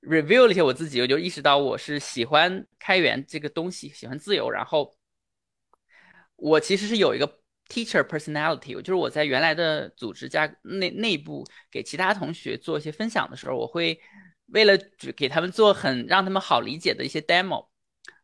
[0.02, 4.50] review 了一下我自己，我就意识到我是喜欢开源这个东西，喜欢自由。
[4.50, 4.96] 然后
[6.36, 14.00] 我其实是有一个 teacher personality，就是我在原来的组织加内内部给其他同学做一些分享的时候，我会
[14.48, 14.78] 为了
[15.16, 17.68] 给他们做很让他们好理解的一些 demo。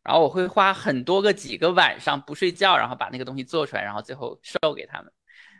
[0.02, 5.12] 然后我会花很多个几个晚上不睡觉，然后把那个东西做出来，然后最后 show 给他们。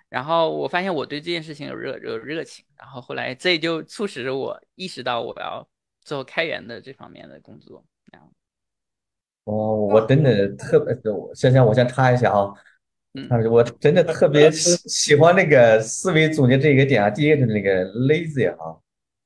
[0.09, 5.67] 然后我发现我对这件事情有热有热情，然后后来这就促使着我意识到我要
[6.03, 7.85] 做开源的这方面的工作。
[9.45, 10.93] 哦，我真的特别，
[11.35, 12.53] 香香，我先插一下啊，
[13.15, 18.77] 嗯，我真的特别喜喜欢那个思维总结这一个点啊，第一个就是那个 lazy 啊。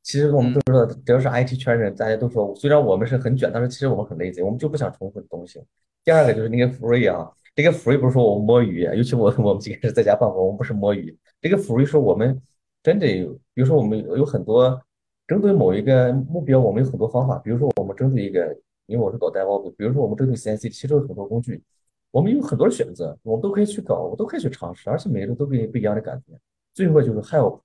[0.03, 5.63] 其实我们都知道，只要是 IT 圈人，大家都说，虽然我们是很卷，但是其实我们很 lazy，我们就不想重复的东西。
[6.05, 11.17] 第二个就是那个 free 啊，这个 free 不是说我们摸鱼，尤其我 我们几个是在家办公，我们不是摸鱼。
[11.41, 12.41] 这个 free 说我们
[12.83, 14.81] 真的有，比如说我们有很多
[15.27, 17.39] 针对某一个目标，我们有很多方法。
[17.39, 21.63] 比如说我们针对一个，因为我是搞 DevOps，比如说我们针对 CNC，其实有很多工具，
[22.11, 26.39] 我们有很多选择，我们都可以去搞，我都可以去尝试，而且每个都给你不一样的感觉。
[26.73, 27.61] 最后就是 help。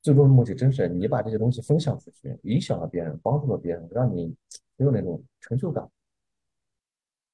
[0.00, 4.32] 最终的目的真是你把这些东西分享出去，影响了别人，帮助了别人，让你
[4.76, 5.86] 有那种成就感。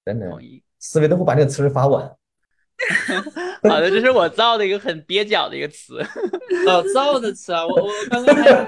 [0.03, 0.31] 真的，
[0.85, 2.05] 思维都会把这个词发完。
[3.63, 5.99] 好的，这是我造的一个很蹩脚的一个词。
[6.67, 7.67] 哦，造的词啊！
[7.67, 8.65] 我我刚刚还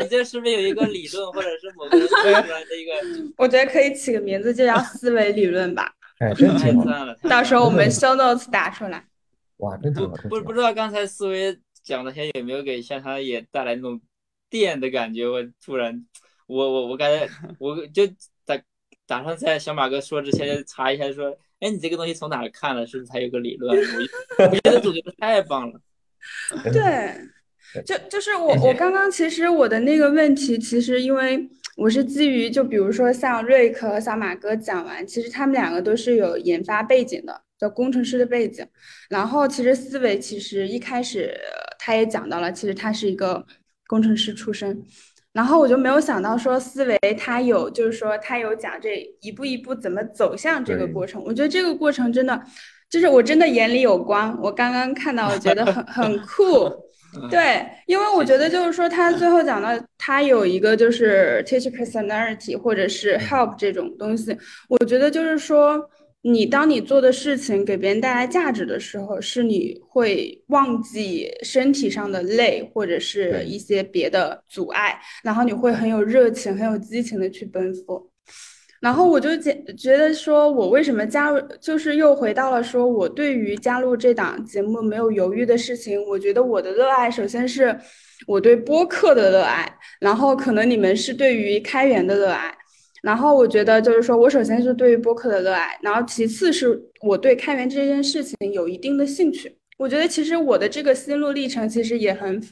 [0.00, 3.32] 你这是不是有一个理论，或者是某个出来的一个？
[3.38, 5.90] 我觉得可以起个名字，就叫思维理论吧。
[6.18, 7.14] 哎，真 挺好。
[7.22, 9.06] 到时候我们 show notes 打出来。
[9.58, 10.14] 哇，真挺好。
[10.28, 11.58] 不不知道刚才思维。
[11.82, 14.00] 讲的些有没有给像他也带来那种
[14.50, 15.24] 电的感觉？
[15.24, 16.04] 我突然，
[16.48, 17.28] 我我我感觉
[17.60, 18.04] 我就
[18.44, 18.60] 打
[19.06, 22.86] 打算在小马哥说之前查一下，说，哎，你这个东西从哪看了？
[22.86, 23.76] 是不是还有个理论？
[24.38, 25.80] 我觉得总结的太棒了。
[26.72, 27.14] 对，
[27.84, 37.42] 就就是我我刚刚其实我的那个问题，其实因为我是基于就比如说像瑞克和小马哥讲完，其实他们两个都是有研发背景的。
[37.58, 38.66] 叫工程师的背景，
[39.08, 41.34] 然后其实思维其实一开始
[41.78, 43.46] 他也讲到了，其实他是一个
[43.86, 44.82] 工程师出身，
[45.32, 51.22] 然后我就没有想到说思维他有，就是说他有讲这一步一步怎么走向这个过程。
[51.24, 52.42] 我觉得这个过程真的，
[52.90, 54.38] 就是我真的眼里有光。
[54.42, 56.70] 我刚刚看到，我觉得很 很酷。
[57.30, 64.36] 对，因为我觉得就是说他最后讲到他有一个就是 teach personality 或者是 help 这种东西，
[64.68, 65.88] 我觉得就是说。
[66.28, 78.10] 你当你做的事情给别人带来价值的时候，是你会忘记身体上的累或者是一些别的阻碍，然后你会很有热情、很有激情的去奔赴。
[78.80, 86.04] 然后我就觉觉得说，我为什么加入，就是又回到了说我对于加入这档节目没有犹豫的事情。
[86.08, 87.78] 我觉得我的热爱，首先是
[88.26, 92.52] 我对播客的热爱，然后可能你们是对于开源的热爱。
[93.06, 99.56] 然后我觉得就是说，我首先是对于播客的热爱，然后其次是我对开源这件事情有一定的兴趣。
[99.78, 102.42] 我觉得其实我的这个心路历程其实也很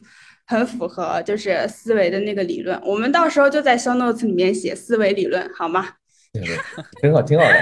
[0.47, 2.81] 很符合就是思维的那个理论。
[2.85, 5.88] 我们到时候就在 show notes 里面写思维理论，好吗？
[7.03, 7.55] 挺好，挺好的。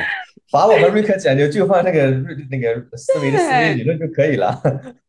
[0.53, 2.11] 把我和瑞克讲究就换那个
[2.51, 4.55] 那个思维的思维理论就可以了。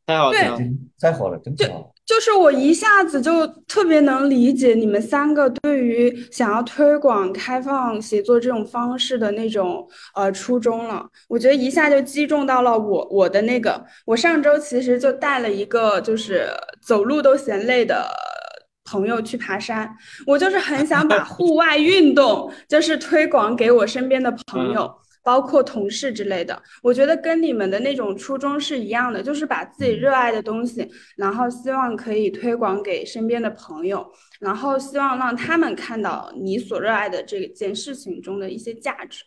[0.08, 0.58] 太好了，
[1.02, 1.93] 太好了，真好。
[2.06, 11.06] 就是我一下子就特别能理解你们三个对于想要推广开放写作这种方式的那种呃初衷了。
[11.30, 13.84] 我觉得一下就击中到了我我的那个。
[14.06, 16.48] 我上周其实就带了一个就是
[16.82, 18.06] 走路都嫌累的
[18.84, 19.90] 朋友去爬山，
[20.28, 24.94] 我就是很想把户外运动就是推广给我身边的朋友。
[25.24, 34.06] 包括同事之类的，我觉得跟你们的那种初衷是一样的，就是把自己热爱的东西，然后希望可以推广给身边的朋友，
[34.40, 39.24] 然后希望让他们看到你所热爱的这件事情中的一些价值。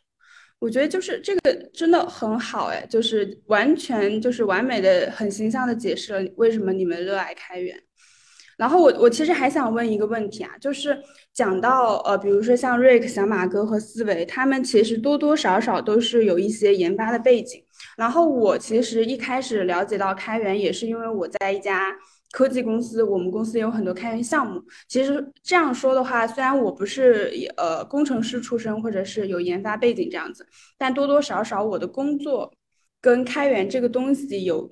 [0.59, 7.79] 我觉得就是这个真的很好哎，就是完全就是完美的、很形象的解释了为什么你们热爱开源。
[8.57, 10.99] 然后我我其实还想问一个问题啊，就是
[11.37, 17.63] 讲到呃，比如说像瑞克、小马哥和思维，他们其实多多少少都是有一些研发的背景。
[17.99, 21.95] 然后我其实一开始了解到开源，也是因为我在一家
[22.31, 24.63] 科技公司，我们公司有很多开源项目。
[24.89, 30.47] 其实这样说的话，虽然我不是呃工程师出身，或者是有研发背景这样子，
[30.79, 32.51] 但多多少少我的工作
[33.03, 34.67] 跟开源这个东西有。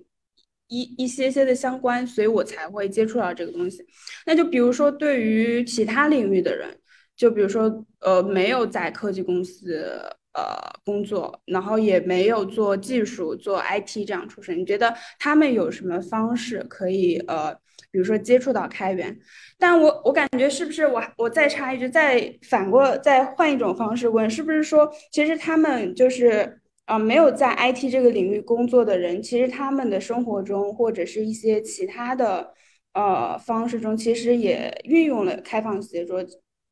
[0.68, 3.85] 一一些些的相关，所以我才会接触到这个东西。
[4.27, 6.74] 那就比如说，对于其他领域的人，
[7.16, 9.85] 就比如说，呃，没有在科技公司
[10.33, 10.42] 呃
[10.85, 17.55] 工作，然后也没有做技术、做 IT 这样出身，你觉得他们有什么方式可以呃，
[17.90, 19.16] 比如说接触到开源？
[19.59, 26.61] 但我我感觉是不是我我再插一句，再反过再换一种方式问，是不是说其实他们就是？
[26.85, 32.53] 啊，没有在 IT 这个领域工作的人，其实他们的生活中或者是一些其他的
[32.92, 36.23] 呃方式中，其实也运用了开放写作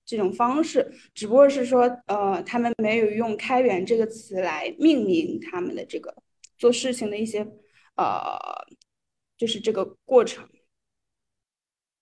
[0.05, 6.15] 这种方式，只不过是说呃，他们没有用“开源”这个词来命名他们的这个
[6.59, 7.41] 做事情的一些
[7.97, 8.37] 呃，
[9.39, 10.47] 就是这个过程。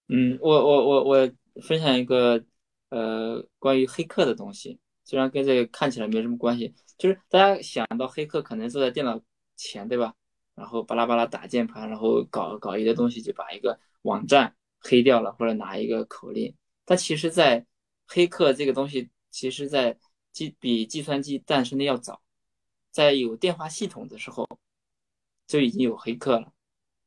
[0.09, 1.31] 嗯，我我我我
[1.63, 2.43] 分享一个
[2.89, 6.73] 呃关于黑客的东西，虽然跟这个看起来没什么关系。
[6.97, 9.21] 就是大家想到黑客可能坐在电脑
[9.57, 10.15] 前，对吧？
[10.55, 16.55] 然后巴拉巴拉打键盘，然后搞搞一些东西，就把一个网站黑掉了，或者拿一个口令。
[16.85, 17.67] 但其实，在
[18.07, 19.99] 黑客这个东西，其实在
[20.33, 22.23] 计比计算机诞生的要早，
[22.93, 24.47] 在有电话系统的时候
[25.49, 26.53] 就已经有黑客了。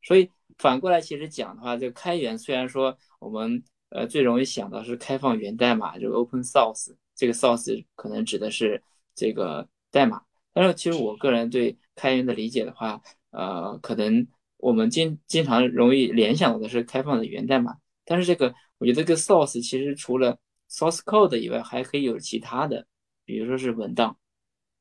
[0.02, 8.84] 所以反过来，其实讲的话，这个开源虽然说我们呃最容易想到是开放源代码，就 open source，这个 source 可能指的是
[9.16, 9.68] 这个。
[9.94, 10.24] 代码，
[10.54, 13.00] 但是其实我个人对开源的理解的话，
[13.30, 14.26] 呃，可能
[14.58, 22.88] 我们经经常容易联想到的是开放的源代码，但是这个我觉得这个 source 其实除了 source code 以外，还可以有其他的，
[23.24, 24.18] 比如说是文档，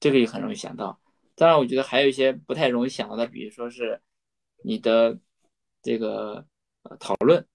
[0.00, 0.98] 这个也很容易想到。
[1.34, 4.00] 当然，我觉得还有一些不太容易想到的，比如说是
[4.64, 5.18] 你的
[5.82, 6.46] 这个
[6.84, 7.46] 呃讨论，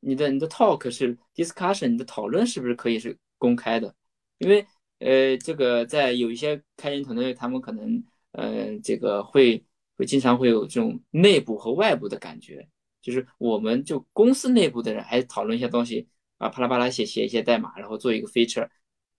[0.00, 3.94] 你的你的 talk 是 discussion，你的讨论是不是可以是公开的？
[4.38, 4.66] 因为
[4.98, 9.64] 呃，这个在有一些开源团队，他们可能呃，这个会
[9.96, 12.68] 会经常会有这种内部和外部的感觉，
[13.02, 16.08] 就是我们就公司内部的人还讨论一些东西
[16.38, 18.68] 啊，啪啦啪啦写写一些代码，然后做一个 feature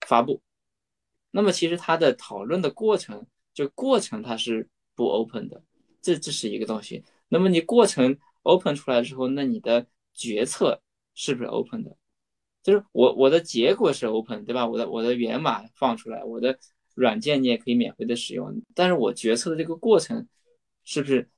[0.07, 0.41] 发布。
[1.31, 5.63] 那么其实它的讨论的过程，就过程它是不 open 的，
[6.01, 7.03] 这这是一个东西。
[7.29, 10.81] 那么你过程 open 出来之后，那你的决策
[11.13, 11.95] 是不是 open 的？
[12.67, 14.67] 就是我我的结果是 open 对吧？
[14.67, 16.59] 我的我的源码放出来，我的
[16.95, 18.61] 软件你也可以免费的使用。
[18.75, 20.27] 但是我决策的这个过程，
[20.83, 21.29] 是不是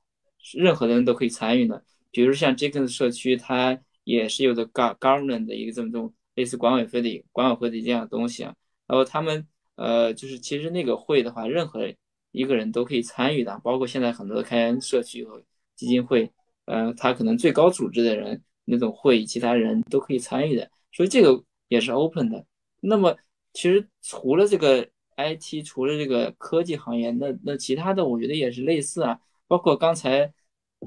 [0.54, 1.80] 任何人都可以参与呢？
[2.10, 8.52] 比如说像 Jenkins 社区，它也是有的 government 的一个这么种类似管委会的管委会的这样的东西啊。
[8.88, 11.94] 然后他们呃，就是其实那个会的话，任何
[12.32, 15.40] 一个人都可以参与的，包括现在很多的开源社区和
[15.76, 16.28] 基金会，
[16.64, 22.46] 呃，他可能最高组织的人那种会，其他人都可以参与的，所以这个也是 open 的。
[22.80, 23.16] 那么
[23.52, 30.32] 其实除了这个 IT，除了这个科技行业，那那其他的我觉得也是类似啊，包括刚才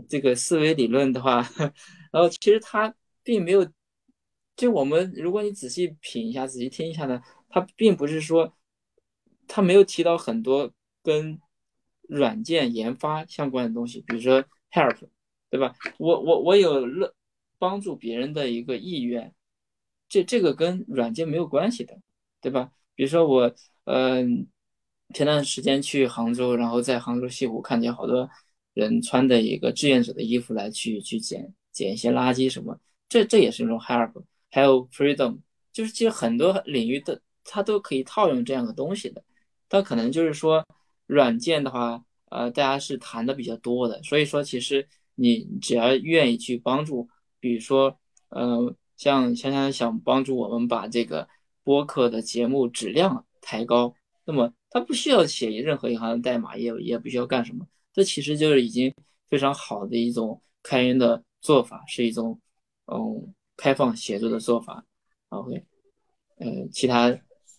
[0.10, 1.48] 这个思维理论的话，
[2.12, 3.72] 然后其实它并没有，
[4.56, 8.56] 就我们如果你仔细品一下，仔细听一下呢，它并不是说，
[9.48, 10.74] 它没有提到很多
[11.04, 11.40] 跟
[12.10, 14.98] 软件研发相关的东西，比如说 help，
[15.52, 15.76] 对吧？
[16.00, 17.14] 我我我有乐
[17.60, 19.34] 帮助别人的一个意愿。
[20.14, 22.00] 这这个跟软件没有关系的，
[22.40, 22.72] 对吧？
[22.94, 23.52] 比如说我，
[23.86, 24.46] 嗯，
[25.12, 28.30] 前段时间去杭州，然后在杭州西湖看见好多
[28.76, 34.24] 人穿的一个志愿者的衣服来去去捡捡一些垃圾什么，这这也是一种 help。
[34.52, 35.40] 还有 freedom，
[35.72, 39.24] 就是其实很多领域的它都可以套用这样的东西的。
[39.68, 40.64] 它可能就是说
[41.08, 47.10] 软件的话，呃，大家是谈的比较多的，所以说其实你只要愿意去帮助，
[47.40, 48.00] 比如说，
[48.30, 48.76] 呃。
[48.96, 51.28] 像香香想帮助我们把这个
[51.64, 53.94] 播客的节目质量抬高，
[54.26, 58.94] 那么他不需要写任何一行代码，也也不需要干什么，这其实就是已经
[59.30, 62.40] 非常好的一种开源的做法，是一种
[62.86, 64.86] 嗯开放协作的做法。
[65.30, 65.66] OK，
[66.38, 67.10] 呃，其他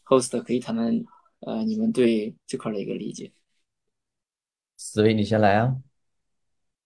[0.05, 1.05] host 可以谈谈
[1.41, 3.33] 呃你们对这块的一个理解。
[4.77, 5.77] 思维，你先来啊。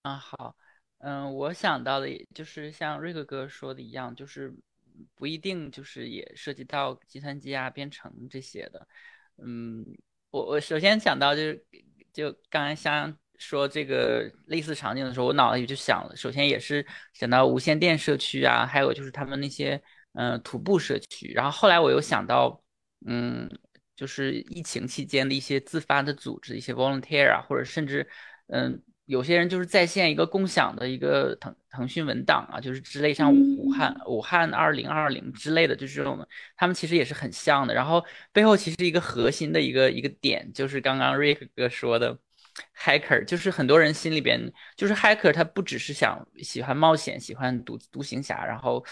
[0.02, 0.54] 啊，好。
[1.00, 4.52] 嗯，我想到的也就是像瑞克哥说的一样，就是
[5.14, 8.84] 不一定就是也涉及到计算机啊、编程这些的。
[9.36, 9.86] 嗯，
[10.30, 11.64] 我我首先想到就是，
[12.12, 19.80] 就刚才像说这个类似场景的时候，我脑子里就想了，首先也是想到无线电社区啊，还有就是他们那些
[20.14, 21.32] 嗯徒步社区。
[21.32, 22.60] 然后后来我又想到，
[23.06, 23.48] 嗯，
[23.94, 28.04] 就是疫情期间的一些自发的组织，一些 volunteer 啊，或者甚至
[28.48, 28.82] 嗯。
[29.08, 36.28] 有些人就是在线一个共享的一个腾腾讯文档啊，就是之类像武汉武汉二零二零之类的，就是这种，
[36.58, 37.72] 他们其实也是很像的。
[37.72, 38.04] 然后
[38.34, 42.18] 背后其实一个核心的一个一个点，就是刚刚 Rick 哥说的
[42.76, 44.38] ，hacker，就是很多人心里边
[44.76, 48.84] 就是 hacker，他不只是想喜欢冒险，喜欢独独行侠，然后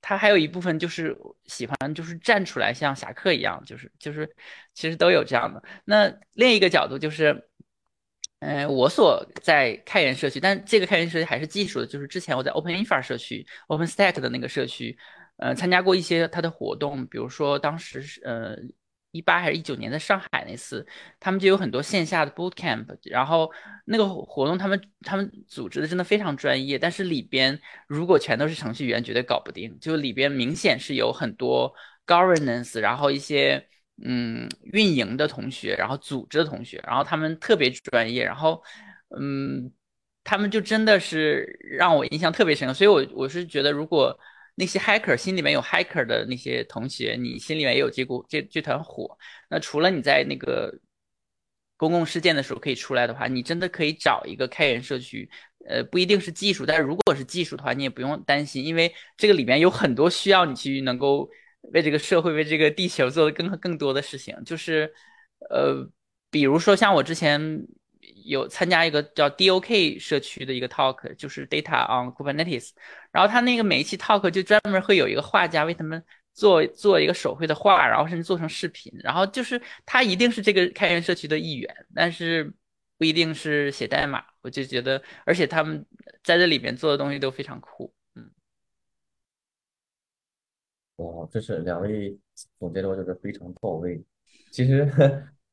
[0.00, 4.34] 他还有一部分就是喜欢就是站出来像侠客一样，就是就是
[4.72, 5.62] 其实都有这样的。
[5.84, 7.48] 那另一个角度就是。
[8.44, 14.98] 嗯，我所在开源社区，但这个开源社区还是技术的，就是之前我在 OpenInfra 社区、OpenStack 的那个社区，
[15.36, 18.56] 呃，参加过一些它的活动，比如说当时是呃
[19.12, 20.84] 一八还是一九年在上海那次，
[21.20, 23.48] 他们就有很多线下的 Bootcamp，然后
[23.84, 31.72] 那个活动他们他们组织的真的非常专业，但是里边如果全都是程序员，绝对搞不定，就里边明显是有很多
[32.08, 33.68] Governance，然后一些。
[34.04, 38.60] 嗯，运营的同学，然后组织的同学，然后他们特别专业，然后，
[39.16, 39.70] 嗯，
[40.24, 42.74] 他们就真的是让我印象特别深刻。
[42.74, 44.18] 所以，我我是觉得，如果
[44.56, 49.16] 那些 hacker 心里面有 hacker 的那些同学，你心里面也有这股这这团火，
[49.48, 50.76] 那除了你在那个
[51.76, 55.30] 公共事件的时候可以出来的话，你真的可以找一个开源社区，
[55.68, 61.30] 呃，不一定是技术，但是如果是技术的话，你也不用担心，因为这个里面有很多需要你去能够。
[61.72, 64.92] 为这个社会、为这个地球做的更更多的事情，就是，
[65.50, 65.88] 呃，
[66.30, 67.40] 比如说像我之前
[68.24, 72.70] 有参加一个叫 DOK 社区的一个 talk，就是 Data on Kubernetes，
[73.10, 76.02] 然后他那个每一期 talk 就专门会有一个画家为他们
[76.34, 82.52] 做做一个手绘的画，然后甚至做成视频，然后就是他一定是这个开源社区的一员，但是
[82.98, 85.84] 不一定是写代码，我就觉得，而且他们
[86.24, 87.92] 在这里面做的东西都非常酷。
[91.02, 92.16] 哦，这是两位
[92.58, 94.02] 总结的，我觉得非常到位。
[94.50, 94.88] 其实，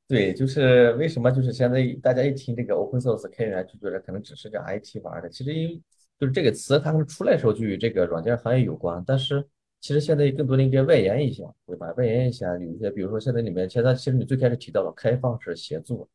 [0.08, 5.30] 对，就是为什么就是现在大家一听这个 open source 开源，就觉得可能只是个 IT 玩的。
[5.30, 5.82] 其实因为
[6.20, 9.04] 就是这个词，它们出来时候就与这个软件行业有关。
[9.06, 9.46] 但是
[9.80, 11.92] 其实现在更多的应该外延一下，对吧？
[11.94, 16.08] 外延一下，有一些比如说现在里面，现在其实你最开始提到了开放式协作，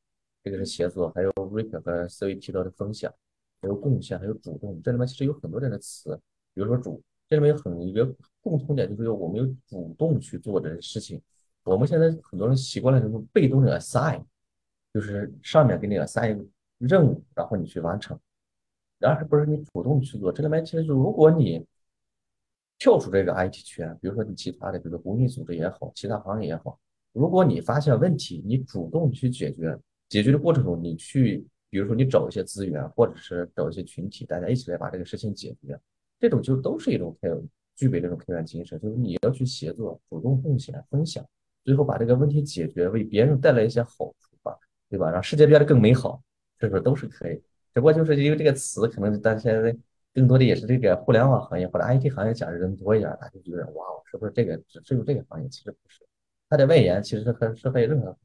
[0.42, 3.12] 这个是协作，还有 Rick 和思维提到的分享，
[3.62, 6.18] 还有贡献，还有主动，这里面其实有很多这样的词，
[6.54, 7.02] 比如说主。
[7.26, 8.04] 这里面有很一个
[8.44, 11.20] 共同点，就是说我们有主动去做这些事情。
[11.64, 14.22] 我们现在很多人习惯了这种被动的 assign，
[14.92, 18.20] 就是上面给你 assign 任务，然后你去完成，
[18.98, 20.30] 然而不是你主动去做。
[20.30, 21.64] 这里面其实就如果你
[22.78, 26.78] 跳出这个 IT 圈，比如说你其他的，比如说公益组织也好，其他行业也好，
[27.12, 29.74] 如果你发现问题，你主动去解决，
[30.10, 35.80] 解决的过程中你去，比如说你找一些资源，或者是找一些群体，大家一起来把这个事情解决。
[36.20, 37.28] 这种就都是一种开
[37.74, 41.24] 具备这种开源精神，就是你要去协作、主动贡献、分享，
[41.64, 44.56] 最后把这个问题解决，为别人带来一些好处吧，
[44.88, 45.10] 对吧？
[45.10, 46.22] 让世界变得更美好，
[46.58, 47.34] 这时候都是可以。
[47.72, 49.76] 只不过就是因为这个词，可能大家现在
[50.12, 55.48] 更多的也是这个互联网行业或者 IT 行业讲的人多一点，大家就觉得哇，是不是这个只只有这个行业？
[55.48, 56.06] 其实不是，
[56.48, 58.16] 它的外延其实是和是和任何。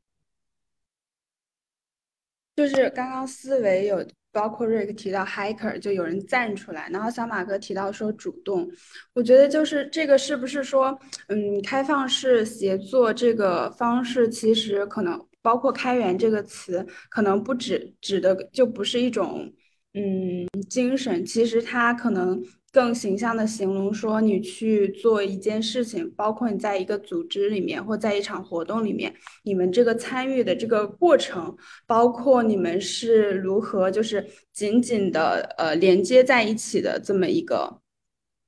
[2.56, 8.70] 就是刚刚思维有包括瑞克提到 hiker，就有人站出来，然后小马哥提到说主动，
[9.14, 19.52] 我觉得就是这个是不是说，嗯，开放式协作这个方式其实可能包括开源这个词，可能不指指的就不是一种
[19.94, 22.42] 嗯精神，其实它可能。
[22.72, 29.14] 更形象的形容说，你去做一件事情，包括你在一个组织里面或在一场活动里面，
[29.44, 31.56] 你们这个参与的这个过程，
[31.88, 37.79] 包括你们是如何就是紧紧的呃连接在一起的这么一个。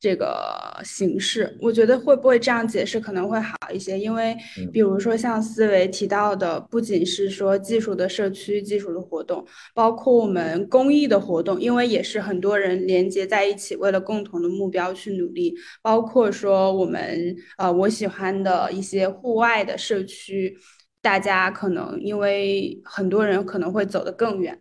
[0.02, 0.36] 这个
[0.84, 4.00] 形式，我觉得会不会这样解释可能会好一些？
[4.00, 4.36] 因为
[4.74, 9.46] 比如说像思维提到的，不仅是说技术的社区、技术的活动，
[9.76, 15.54] 包括我们公益的活动，因为也是很多人连接在一起，为了共同的目标去努力。
[15.84, 20.58] 包括说我们呃，我喜欢的一些户外的社区，
[21.00, 24.60] 大家可能因为很多人可能会走得更远。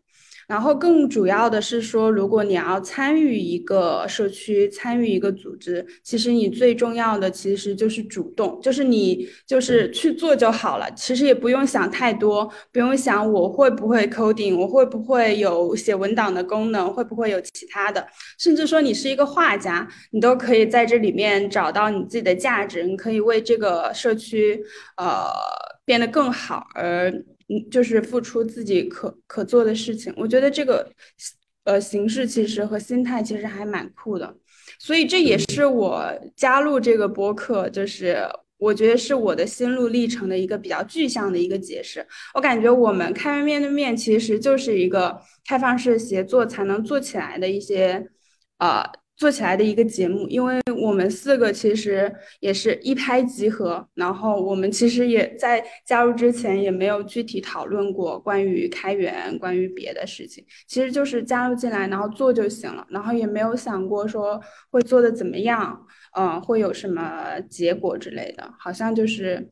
[0.50, 10.90] 然后更主要的是说，如果你要参与一个社区，参与一个组织，其实你最重要的其实就是主动，就是你就是去做就好了。
[10.96, 18.04] 其实也不用想太多，不用想我会不会 coding，我会不会有写文档的功能，会不会有其他的，
[18.36, 24.60] 甚至说你是一个画家，你都可以在这里面找到你自己的价值，你可以为这个社区
[24.96, 25.30] 呃
[25.84, 27.08] 变得更好而。
[27.50, 30.88] 嗯，就是付出自己可可做的事情，我觉得这个，
[31.64, 34.36] 呃，形式其实和心态其实还蛮酷的，
[34.78, 38.18] 所以这也是我加入这个播客，就是
[38.56, 42.06] 我觉得是我的心路历程的一个比较具象的一个解释。
[42.34, 48.08] 我感觉我们开源面对面其实就是一个开放式协作才能做起来的一些，
[48.58, 48.84] 呃。
[49.20, 52.10] 做起来的一个节目，因为我们四个其实
[52.40, 64.40] 也是一拍即合，然后我们其实也在加入之前也没有具体讨论过关于开源、关于别的事情，其实就是加入进来然后做就行了，然后也没有想过说
[64.70, 69.50] 会做的怎么样，嗯，会有什么结果之类的，好像就是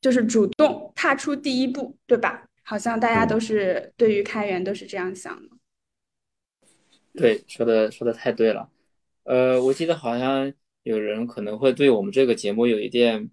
[0.00, 2.48] 就是主动踏出第一步，对吧？
[2.64, 5.50] 好像大家都是对于开源都是这样想的。
[7.14, 8.68] 对，说的说的太对了。
[9.28, 10.50] 呃，我记得好像
[10.84, 13.30] 有人可能会对我们这个节目有一点，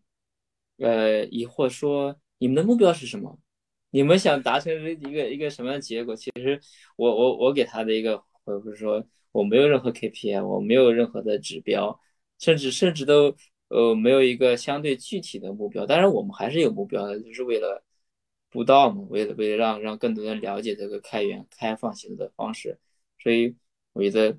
[0.78, 3.40] 呃，疑惑，说你们的目标是什么？
[3.92, 6.14] 你们想达成一个一个什么样的结果？
[6.14, 6.60] 其实
[6.98, 11.98] 我我我给他的一个回复是说，我没有任何 KPI，我没有任何的指标，
[12.40, 13.34] 甚至甚至都
[13.70, 15.86] 呃没有一个相对具体的目标。
[15.86, 17.82] 当然，我们还是有目标的，就是为了
[18.50, 22.78] 布道嘛，为了为了让让更多人了解这个开源开放型的方式。
[23.18, 23.56] 所以
[23.94, 24.38] 我觉得。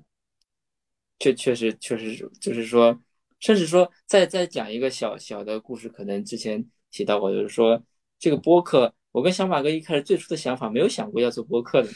[1.19, 2.95] 确确实确实就是说，
[3.39, 7.81] 甚至说再再讲一个小小的故事，可能之前提到过，就是说
[8.19, 11.89] 这个播客，我跟小马哥一开始最初的想法没有想过要做播客的，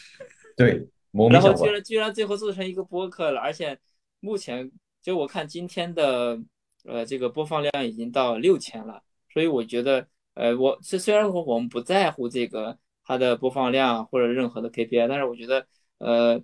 [0.58, 0.88] 对，
[1.30, 3.78] 然后居然居然最后做成一个播客了，而且
[4.20, 6.42] 目前就我看今天的
[6.86, 15.68] 呃这个播放量已经到六千了，所以我觉得呃我虽虽然说我们不在乎这个它的播放量或者任何的 KPI，但是我觉得
[16.00, 16.42] 呃。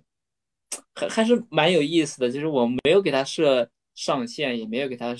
[0.94, 5.14] 还还是蛮有意思的，就是我没有给他设上限，也没有给他，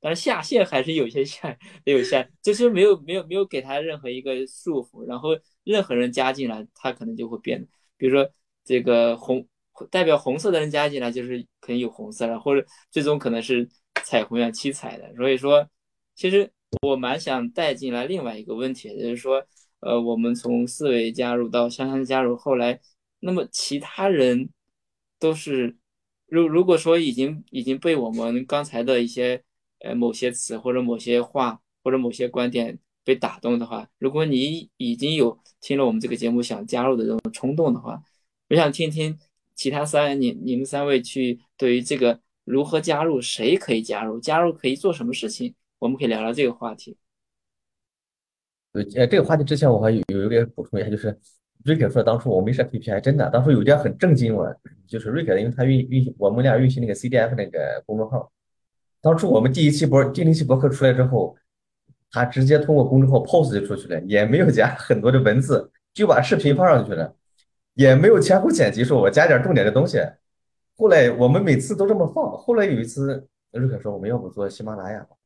[0.00, 5.30] 但是下限还是有些限有限，就是没有没有没有给他任何一个束缚，然后
[5.64, 7.66] 任何人加进来，他可能就会变。
[7.96, 8.28] 比如说
[8.64, 9.46] 这个红
[9.90, 13.68] 代表红色的人加进来，就是可能有红色了，或者最终可能是
[14.04, 15.14] 彩虹呀七彩的。
[15.16, 15.68] 所以说，
[16.14, 16.50] 其实
[16.82, 19.44] 我蛮想带进来另外一个问题，就是说，
[19.80, 22.80] 呃，我们从四维加入到香香加入，后来，
[23.20, 24.48] 那么其他人。
[25.18, 25.76] 都是，
[26.26, 29.42] 如如果说已经已经被我们刚才的一些
[29.80, 38.02] 呃某些词或者某些话或者某些观点被打动的话，如果你已经有听了我们这个节目想加入的这种冲动的话，
[38.48, 39.18] 我想听听
[39.54, 46.96] 其他三你你们三位去对于这个如何加入，谁可以加入，加入可以做什么事情，我们可以聊聊这个话题。
[48.72, 51.18] 呃，这个话题之前我还有有一个补充一下，就是。
[51.66, 53.28] 瑞克说：“当初我没设 KPI，真的。
[53.28, 54.54] 当初有一点很震惊我，
[54.86, 58.30] 就是瑞克，因为他运运行我们俩运行那个 CDF 那个公众号。
[59.00, 61.36] 当初我们第一期博第零期博客出来之后，
[62.12, 67.12] 他直接通过公众号 post 就出去了，也没有加很多的文字，就把视频放上去了，
[67.74, 69.98] 也没有前后剪辑，说我加点重点的东西。
[70.76, 72.30] 后来我们每次都这么放。
[72.38, 75.16] 后来有一次，瑞克说我们要不做喜马拉雅吧，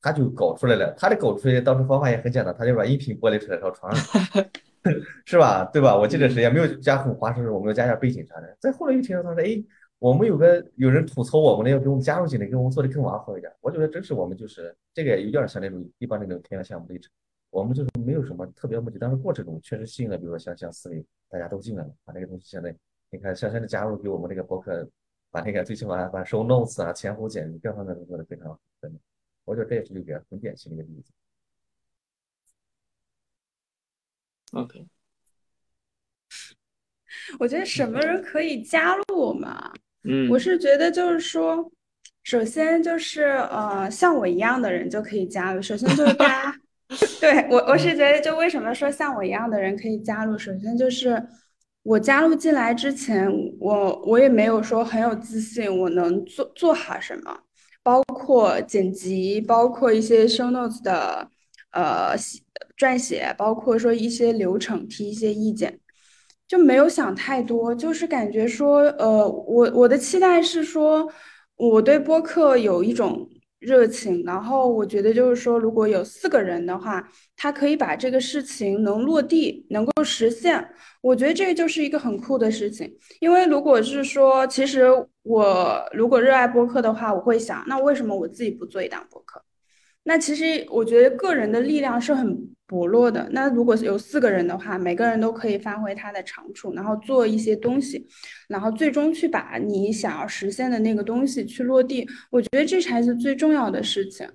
[0.00, 4.44] 他就搞出来了，他的搞出来当时方法也很简单，他就把音频剥离出来然后传上，
[5.26, 5.64] 是吧？
[5.72, 5.96] 对吧？
[5.96, 8.56] 我记得是也没有加很花式，我们要加点背景啥的。
[8.60, 9.62] 再后来又听到他说，哎，
[9.98, 13.52] 我们有个有人吐槽我们的，要给我们加入进来，给我们做的更完好一点。
[13.60, 17.10] 我觉得真是我们就是这个有点像那种一般那种开源项目历程，
[17.50, 22.74] 我们就是没有什么特别目的，但是过程中确实吸引了，比如说像像思维，大家都进来了，把那个东西现在
[23.10, 24.88] 你看珊珊的加入给我们这个博客。
[25.34, 28.98] 把那个最起码把收 notes 啊、前后剪辑各方面都做得非常好，真的，
[29.46, 31.10] 我觉得这也是一个很典型的一个例子。
[34.52, 34.86] OK，
[37.38, 39.50] 我觉得什么人可以加入我们？
[40.04, 41.70] 嗯，我是觉得就是说，
[42.22, 45.60] 首先就是呃，像我一样的人就可以加入。
[45.60, 46.54] 首先就是大家，
[47.20, 50.38] 对我我是觉得，就为什么说像我一样的人可以加入？
[50.38, 51.22] 首先就是。
[51.84, 53.28] 我加入进来之前，
[53.58, 57.36] 我我也没有说很有自信，我能做做好什么，
[57.82, 61.28] 包括剪辑，包括一些 show notes 的
[61.72, 62.16] 呃
[62.82, 65.78] 撰写，包括说一些流程提一些意见，
[66.48, 71.08] 就没有想太多，就是感觉说，呃，我我的期待是说，
[71.56, 73.28] 我对播客有一种。
[73.62, 80.68] 热情，然后我觉得就是说，如果有四个人的话，他可以把这个事情能落地，能够实现，
[81.00, 82.92] 我觉得这就是一个很酷的事情。
[83.20, 84.88] 因为如果是说，其实
[85.22, 89.40] 我如果热爱播客的话，我会想，那为什么我自己不做一档播客？
[90.04, 92.36] 那其实我觉得个人的力量是很
[92.66, 93.28] 薄弱的。
[93.30, 98.04] 那如果有四个人的话，每个人都可以发挥他的长处，然后做一些东西，
[98.48, 102.04] 然后最终去把你想要实现的那个东西去落地。
[102.30, 104.28] 我觉得这才是最重要的事情。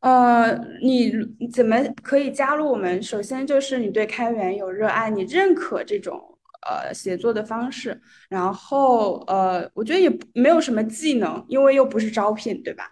[0.00, 1.12] 呃，你
[1.52, 3.00] 怎么可以加入我们？
[3.00, 6.20] 首先就是你对开源有热爱，你认可这种
[6.68, 8.00] 呃写作的方式。
[8.28, 12.90] 然后呃，我觉得也没有什么技能，因为又不是招聘，对吧？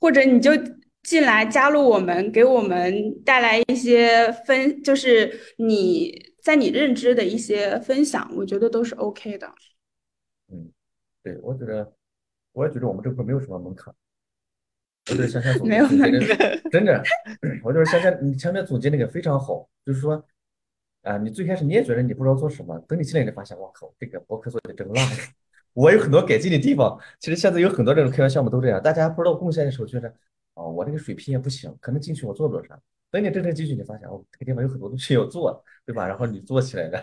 [0.00, 0.50] 或者你就。
[1.02, 9.52] 进来加入我们，给我们带来一些分，就是你在你认知的一些分享，我觉得都是 OK 的。
[10.52, 10.70] 嗯，
[11.22, 11.92] 对，我觉得
[12.52, 13.92] 我也觉得我们这块没有什么门槛。
[15.10, 15.76] 我觉得香香总结
[16.70, 17.02] 真的，
[17.64, 20.24] 我觉得香香你前面总结那个非常好，就是说
[21.02, 25.04] 啊，你最开始你也觉得你不知道做什么，等你进来你发现，我靠，这个博客做的真烂。
[25.74, 26.96] 我有很多改进的地方。
[27.18, 30.14] 其实现在有很多这种开源项目都这样，大家不知道贡献的时候觉得。
[30.54, 32.78] 哦，我这个水平也不行，可能进去我做不了啥。
[33.10, 36.06] 等你真正进去，你发现哦，这个地方有很多东西要做，对吧？
[36.06, 36.98] 然后你做起来的。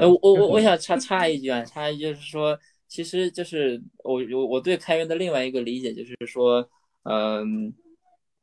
[0.00, 6.68] 哎，我我我想插插一句啊，插一句就是说，其实就是我我我对开源的另外一个理解就是说，
[7.04, 7.72] 嗯，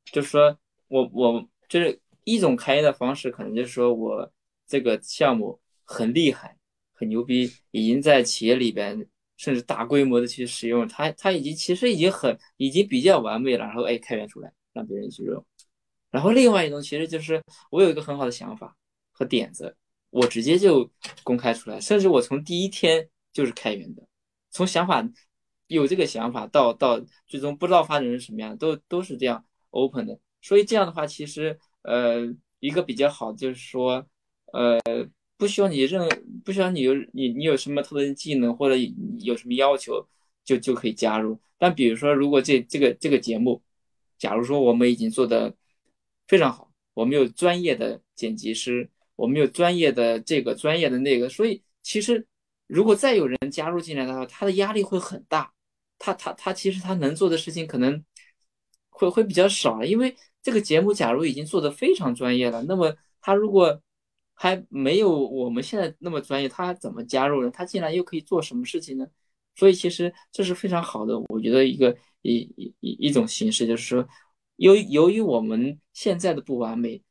[0.06, 0.58] 就是说
[0.88, 4.32] 我我就是一种开源的方式，可能就是说我
[4.66, 6.58] 这个项目很厉害，
[6.94, 9.08] 很牛逼，已经在企业里边。
[9.38, 13.66] 甚至大规模的去使用它，它已经其实已经很已经比较完美了。
[13.66, 15.46] 然后哎，开源出来让别人去用。
[16.10, 18.76] 然后另外一种其实就是我有一个很好的想法
[19.12, 19.76] 和点子，
[20.10, 20.90] 我直接就
[21.24, 21.80] 公开出来。
[21.80, 24.08] 甚至我从第一天就是开源的，
[24.52, 25.06] 从想法
[25.68, 30.18] 有这个想法到到最终不知道发展成什么样，都都是这样 open 的。
[30.42, 32.22] 所以这样的话，其实呃
[32.60, 34.06] 一个比较好就是说
[34.54, 34.80] 呃。
[35.38, 36.08] 不需要你认，
[36.44, 38.76] 不需要你有你你有什么特殊技能或者
[39.20, 40.08] 有什么要求，
[40.44, 41.40] 就就可以加入。
[41.58, 43.62] 但比如说，如果这这个这个节目，
[44.18, 45.54] 假如说我们已经做的
[46.28, 52.26] 非常好，我们有专业的剪辑师，我们有专业的这个专业的那个，所以其实
[52.68, 55.52] 如果再有人加入进来的话，他的压力会很大。
[55.98, 58.04] 他他他其实他能做的事情可能
[58.90, 60.14] 会会比较少，因为
[60.44, 63.82] 这个节目假如已经做的非常专业了，那么他如果
[64.36, 67.50] 还没有我们现在那么专业，他怎么加入呢？
[67.50, 69.08] 他进来又可以做什么事情呢？
[69.56, 74.06] 所以其实这是非常好的，我觉得一个一一一一种形式，就是说，
[74.58, 77.02] 由由于我们现在的不完美，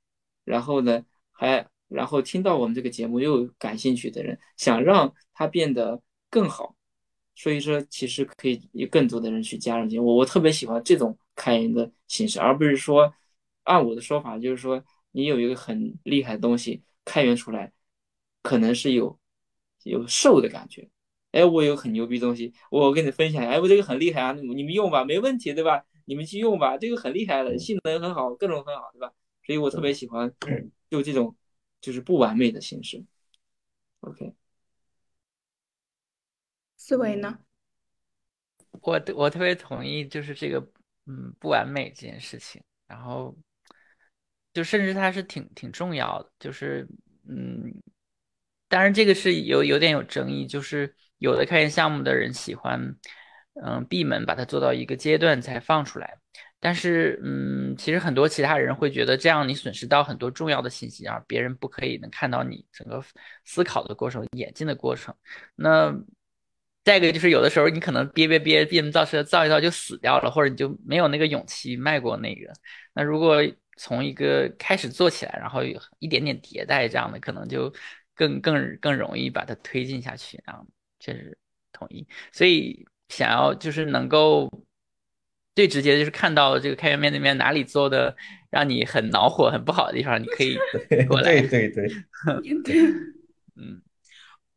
[0.44, 1.02] 然后呢，
[1.32, 6.76] 还然后听到我们这个节目又感兴趣的人，想让它变得更好，
[7.34, 13.14] 所以说其实可以有更多的人去加入进我我特别喜欢这种开源的形式，而不是说
[13.62, 16.82] 按我的说法，就是说你有一个很厉害的东西。
[17.04, 17.72] 开源出来，
[18.42, 19.18] 可能是有
[19.84, 20.88] 有瘦的感觉。
[21.32, 23.44] 哎，我有很牛逼东西，我跟你分享。
[23.44, 25.84] 哎，我这个很厉害啊，你们用吧，没问题，对吧？
[26.04, 29.12] 你们去用吧，这个很厉害的，性能很好，各种很好，对吧？
[29.44, 30.32] 所以我特别喜欢
[30.90, 31.36] 就这种
[31.80, 33.04] 就是不完美的形式。
[34.00, 34.34] OK，
[36.76, 37.40] 思维呢？
[38.82, 40.60] 我我特别同意，就是这个
[41.06, 43.36] 嗯不完美这件事情，然后。
[44.54, 46.88] 就甚至它是挺挺重要的，就是
[47.28, 47.74] 嗯，
[48.68, 52.80] 当然这个是有有点有争议，就是有的开源项目的人喜欢
[53.62, 56.16] 嗯闭门把它做到一个阶段才放出来。
[56.60, 63.04] 但是，嗯，其实很多其他人会觉得这样你损失到很多重要的信息啊，别人不可以能看到你整个
[63.44, 65.14] 思考的过程、演进的过程。
[65.56, 65.94] 那
[66.82, 72.50] 再一个就是有的时候你可能憋憋憋闭门造车造一造就死掉了，或者你就没有那个勇气迈过那个。
[72.94, 73.42] 那如果
[73.76, 75.62] 从一个开始做起来，然后
[75.98, 77.72] 一点点迭代这样的，可能就
[78.14, 80.36] 更更更容易把它推进下去。
[80.46, 80.60] 啊，
[81.00, 81.36] 确实
[81.72, 82.06] 同意。
[82.32, 84.50] 所以想要就是能够。
[85.56, 88.16] 最直接的就是看到这个开源面对面哪里做的
[88.50, 90.58] 让你很恼火、很不好的地方，你可以
[91.06, 91.40] 过来。
[91.42, 91.68] 对对
[92.64, 92.74] 对，
[93.54, 93.80] 嗯，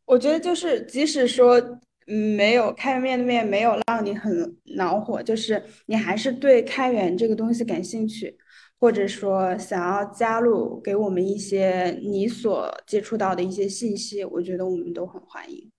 [0.05, 1.59] 我觉得就是即使说
[2.07, 8.35] 嗯没有开源面对面没有让你很恼火，就是你还是对开源这个东西感兴趣，
[8.79, 15.71] 或者说想要加入给我们一些你所接触到的一些信息，我觉得我们都很欢迎。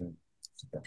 [0.00, 0.14] 嗯，
[0.56, 0.82] 是的。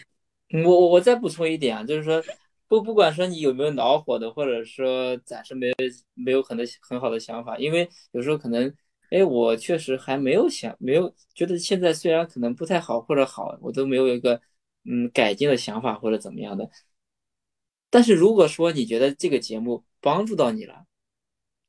[0.64, 2.22] 我我我再补充一点啊，就是说。
[2.70, 5.74] 不，不管说你有没有恼火的，或者说暂时没有
[6.14, 8.72] 没有很多很好的想法，因为有时候可能，
[9.10, 14.40] 哎，我确实还没有想，没有觉得现在虽然可能不太好或者好，我都没有一个
[14.84, 16.70] 嗯改进的想法或者怎么样的。
[17.90, 20.84] 但是如果说你觉得这个节目帮助到你了，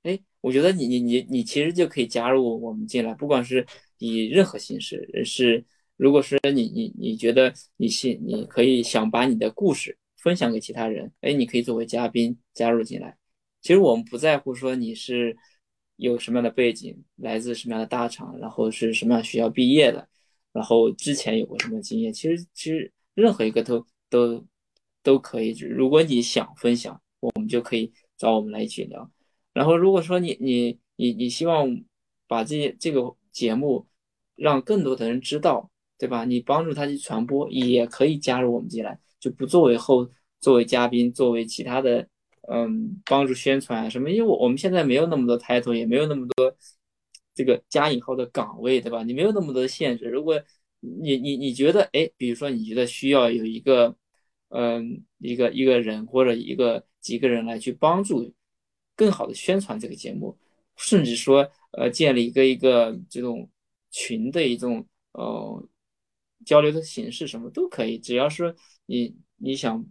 [0.03, 3.65] 哎，我觉得你你你你其实就可以加入我们进来，不管是
[3.97, 5.65] 以任何形式，是
[5.97, 9.97] 如果是你你你觉得你信，你可以想把你的故事。
[10.17, 13.17] 分享给其他人，哎，你可以作为嘉宾加入进来。
[13.59, 15.35] 其实我们不在乎说你是
[15.95, 20.07] 有什么样的背景，来自什么样的大厂，然后是什么样学校毕业的，
[20.53, 22.13] 然后之前有过什么经验。
[22.13, 24.45] 其实其实任何一个都都
[25.01, 25.57] 都可以。
[25.57, 29.11] 如果你想分享，我们就可以找我们来一起聊。
[29.53, 31.83] 然后如果说你你你你希望
[32.27, 33.87] 把这这个节目
[34.35, 36.25] 让更多的人知道，对吧？
[36.25, 38.99] 你帮助他去传播，也可以加入我们进来。
[39.19, 42.07] 就不作为后作为嘉宾，作为其他的，
[42.49, 44.09] 嗯，帮助宣传什么？
[44.09, 46.55] 因为我我们现在没有那么多 title，也没有那么多
[47.35, 49.03] 这个加引号的岗位，对吧？
[49.03, 50.05] 你没有那么多限制。
[50.05, 50.41] 如果
[50.79, 53.95] 你你你觉得，哎，比如说你觉得需要有一个，
[54.49, 58.33] 嗯，一个一个人或者一个几个人来去帮助
[59.01, 60.37] 更好的宣传这个节目，
[60.75, 63.49] 甚至说，呃，建立一个一个这种
[63.89, 65.67] 群的一种，呃。
[66.43, 68.55] 交流的形式什么都可以，只要是
[68.87, 69.85] 你你想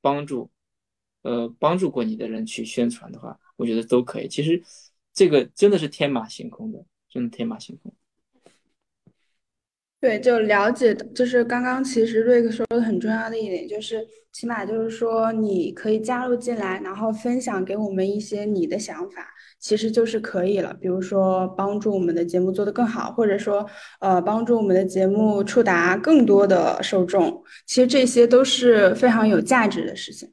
[0.00, 0.50] 帮助，
[1.20, 4.26] 呃，帮助过你的人去宣传的话，我觉得都可以。
[4.26, 4.62] 其实
[5.12, 7.94] 这个真的是天马行空的，真的天马行空。
[10.00, 14.00] 对，就了解，就是刚刚其实瑞克说的很重要的一点，就是
[14.32, 19.28] 起码就是说你可以加入进来，然后分享给我们一些你的想法。
[19.58, 23.66] 其实就是可以了，比如说帮助我们的节目做得更好，或者说
[23.98, 30.26] 呃帮助我们的节目触达更多的受众，其实这些都是非常有价值的事情。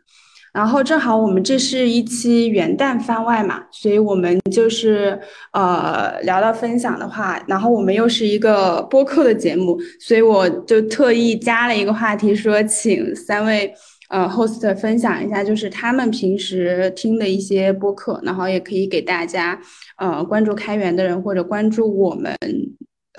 [0.58, 5.20] 然后正好我们这是一期元旦番外嘛，所以我们就是
[5.54, 13.72] 呃聊到分享的话，然后我们又是一个播客的节目，所以我就特意加了一个话题，说请三位。
[14.10, 19.60] 呃，host 分享一下，就是他们平时听的一些播客，然后也可以给大家，
[19.98, 22.34] 呃，关注开源的人或者关注我们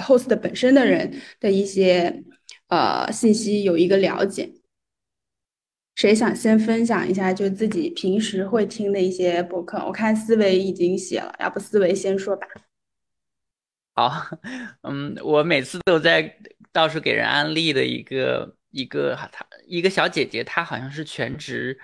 [0.03, 2.23] host 本身的人的一些
[2.69, 4.51] 呃信息有一个了解。
[5.99, 9.85] 谁想先分享一下，就自己平时会听的一些播客？
[9.85, 12.47] 我看思维已经写了，要不思维先说吧。
[13.97, 14.13] 好，
[14.83, 16.39] 嗯，我每次都在
[16.71, 18.55] 到处给人安利的一个。
[18.71, 21.77] 一个她一个小姐姐，她好像是全职，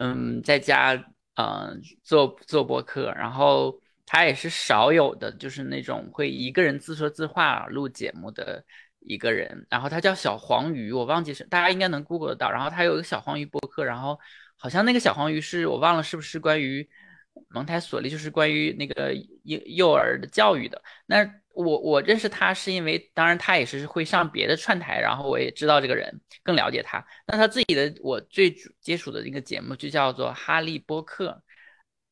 [0.00, 0.94] 嗯，在家
[1.34, 8.64] 嗯做做播客，然后她也是少有的，就是那种会一个人自说自话录节目的
[9.08, 9.66] 一个人。
[9.68, 12.50] 然后他叫小黄鱼，我忘记是大家应该能 Google 得到。
[12.50, 14.18] 然后他有一个小黄鱼播客，然后
[14.56, 16.88] 好像那个小黄鱼是我忘了是不是关于
[17.48, 21.28] 蒙台梭利，就是关于那个幼幼儿的教育的那。
[21.58, 26.08] 我我认识他是因为，当然他也是会上别的串台，然后我也知道这个人，
[26.44, 27.04] 更了解他。
[27.26, 31.30] 那他自己的我最接触的一个节目就叫做《哈利波特》，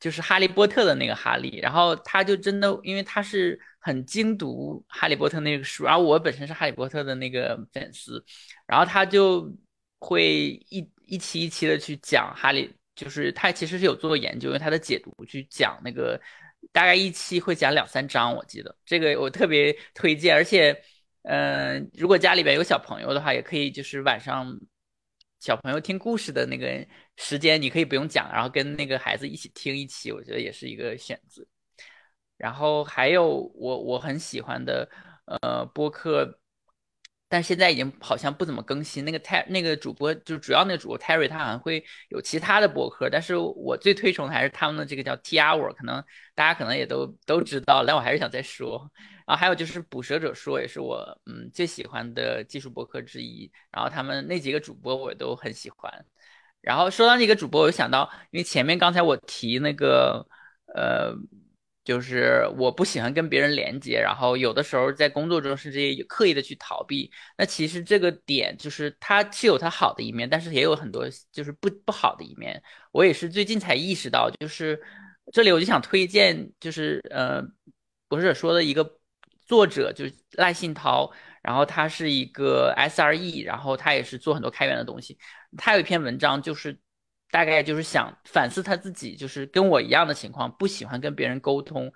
[0.00, 1.58] 就是哈利波特的那个哈利。
[1.58, 8.24] 然后他就真的，因为他是很精读哈利波特那个书，而我本身是哈利波特的那个粉丝，
[8.66, 9.52] 然后他就
[9.98, 16.20] 会一一期一期的去讲哈利，就是他其实是有做过研究，用他的解读去讲那个。
[16.72, 20.76] 大概一期会讲两三章，我记得这个我特别推荐，而且，
[21.22, 24.52] 嗯，如果家里边有小朋友的话，也可以就是晚上
[25.38, 26.84] 小朋友听故事的那个
[27.16, 31.44] 时间，你可以不用讲，然后跟那个孩子一起听一期，我觉得也是一个选择。
[32.36, 34.86] 然后还有我我很喜欢的
[35.24, 36.38] 呃播客，
[37.28, 39.04] 但现在已经好像不怎么更新。
[39.04, 46.04] 那个泰那个主播就主要那个主播 Terry，他好像会有其他的博客，但是我最推崇的还是他们的这个叫 T Hour，可能
[46.34, 48.90] 大家可能也都都知道，但我还是想再说。
[49.26, 53.50] 然后还有就是捕蛇者说，也是我嗯最喜欢的技术博客之一。
[53.72, 55.90] 然后他们那几个主播我都很喜欢。
[56.66, 60.26] 然后说到那个主播，我就想到，因为前面刚才我提那个
[60.74, 61.14] 呃。
[61.86, 67.08] 就是我不喜欢跟别人连接，然后有的时候在工作中甚至刻意的去逃避。
[67.38, 72.60] 那其实这个点就是它是有它好的一面，但是也有很多就是不不好的一面。
[72.90, 74.82] 我也是最近才意识到，就是
[75.32, 77.40] 这里我就想推荐，就是呃，
[78.08, 78.98] 博士说的一个
[79.46, 81.08] 作者就是赖信涛，
[81.46, 85.16] 然后他是一个 SRE，然后他也是做很多开源的东西。
[85.56, 86.78] 他有一篇文章就是。
[87.28, 91.92] 大概就是想反思他自己，就是跟我一样的情况，不喜欢跟别人沟通，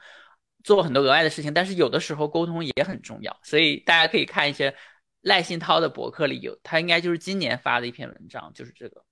[0.64, 1.54] 做很多额外的事情。
[1.54, 4.74] 但是有的时候沟通也很重要，所以大家可以看一些
[5.20, 9.04] 赖信涛的博客里有，他应该就是今年发的一篇文章，就是这个。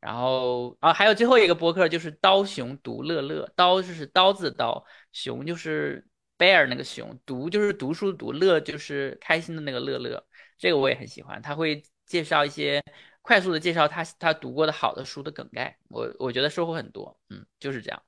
[0.00, 4.82] 然后啊，还有最后一个博客就是刀熊独乐乐，刀就是刀子刀，
[5.12, 6.06] 熊就是
[6.42, 10.26] bear 那个熊，读就是读书读，乐就是开心的那个乐乐。
[10.58, 12.82] 这个我也很喜欢，他会介绍一些。
[13.24, 18.02] 快速的介绍他他读过的好的书的梗概，我我觉得收获很多，嗯，就是这样。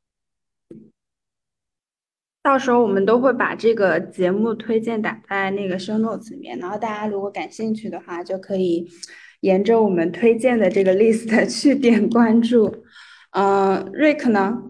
[2.43, 8.91] 到时候我们都会把这个节目推荐打在那个 show notes 里面，然后大家如果感兴趣的话，就可以
[9.39, 12.85] 沿着我们推荐的这个 list 去点关注。
[13.31, 14.65] 嗯，瑞克呢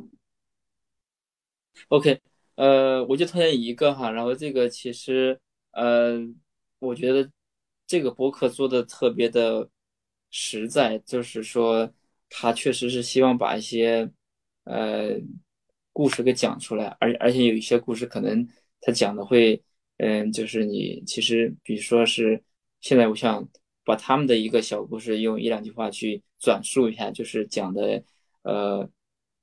[1.88, 2.20] ？OK，
[2.56, 5.40] 呃，我就推荐一个哈，然后这个其实
[5.72, 6.18] 呃，
[6.78, 7.30] 我觉得
[7.86, 9.70] 这个博客做的特别的。
[10.36, 11.88] 实在就是说，
[12.28, 14.10] 他确实是希望把一些
[14.64, 15.10] 呃
[15.92, 18.44] 故事给讲出来，而而且有一些故事可能
[18.80, 19.62] 他讲的会，
[19.98, 22.42] 嗯，就是你其实比如说是
[22.80, 23.48] 现在我想
[23.84, 28.02] 把他们的一个小故事用一两句话去转述一下，就是讲的
[28.42, 28.90] 呃，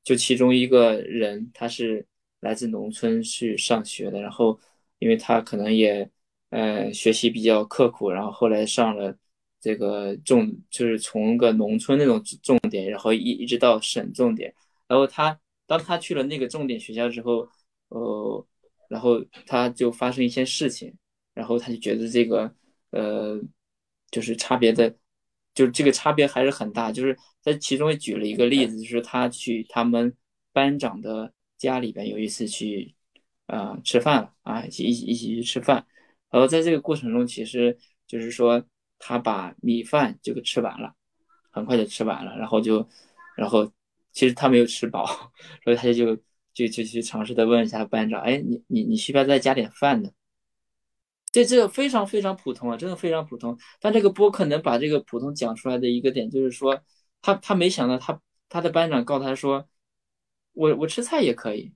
[0.03, 2.05] 就其中一个人他是
[2.41, 4.59] 来自农村去上学的，然后
[4.99, 6.07] 因为他可能也
[6.49, 9.17] 呃学习比较刻苦，然后后来上了。
[9.63, 14.51] 这个重就是从个农村那种重点，然后一一直到省重点，
[14.87, 17.47] 然后他当他去了那个重点学校之后，
[17.89, 18.47] 呃，
[18.89, 20.91] 然后他就发生一些事情，
[21.35, 22.51] 然后他就觉得这个
[22.89, 23.39] 呃，
[24.09, 24.89] 就是差别的，
[25.53, 26.91] 就是这个差别还是很大。
[26.91, 30.11] 就是在其中举了一个例子，就是他去他们
[30.51, 31.31] 班长的
[31.61, 32.95] 家里边有一次去
[33.45, 35.85] 啊吃饭了啊，一起一起一起去吃饭，
[36.29, 38.63] 然后在这个过程中，其实就是说。
[39.03, 40.93] 他把米饭就给吃完了，
[41.49, 42.87] 很快就吃完了，然后就，
[43.35, 43.65] 然后
[44.11, 45.03] 其实他没有吃饱，
[45.65, 46.15] 所以他就
[46.53, 50.11] 就就就去尝试的问一下班长，哎，你你你需不要再加点饭呢？
[51.31, 53.57] 这这个非常非常普通啊，真的非常普通。
[53.79, 56.79] 但这个播客能把这个普通讲出来的一个点，就是说
[57.23, 59.67] 他他没想到他他的班长告他说，
[60.61, 61.73] 我我吃菜也可以，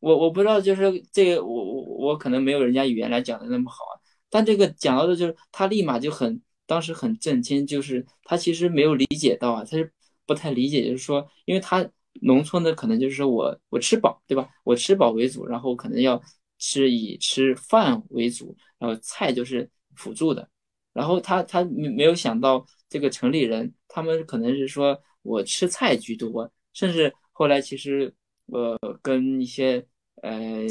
[0.00, 3.94] 我我不知道就是这个我我我可能没有人家语言来讲的那么好啊。
[4.28, 9.90] 但这个讲到的就是他立马就很当时很震惊，就是他其实没有理解到啊，他是
[10.26, 11.88] 不太理解，就是说，因为他
[12.20, 14.46] 农村的可能就是说我我吃饱，对吧？
[14.64, 16.20] 我吃饱为主，然后可能要
[16.58, 20.46] 吃以吃饭为主，然后菜就是辅助的。
[20.92, 28.14] 然后他他没没有想到这个城里人，他们可能是说我吃菜居多，甚至后来其实
[28.46, 29.86] 呃跟一些
[30.22, 30.66] 呃。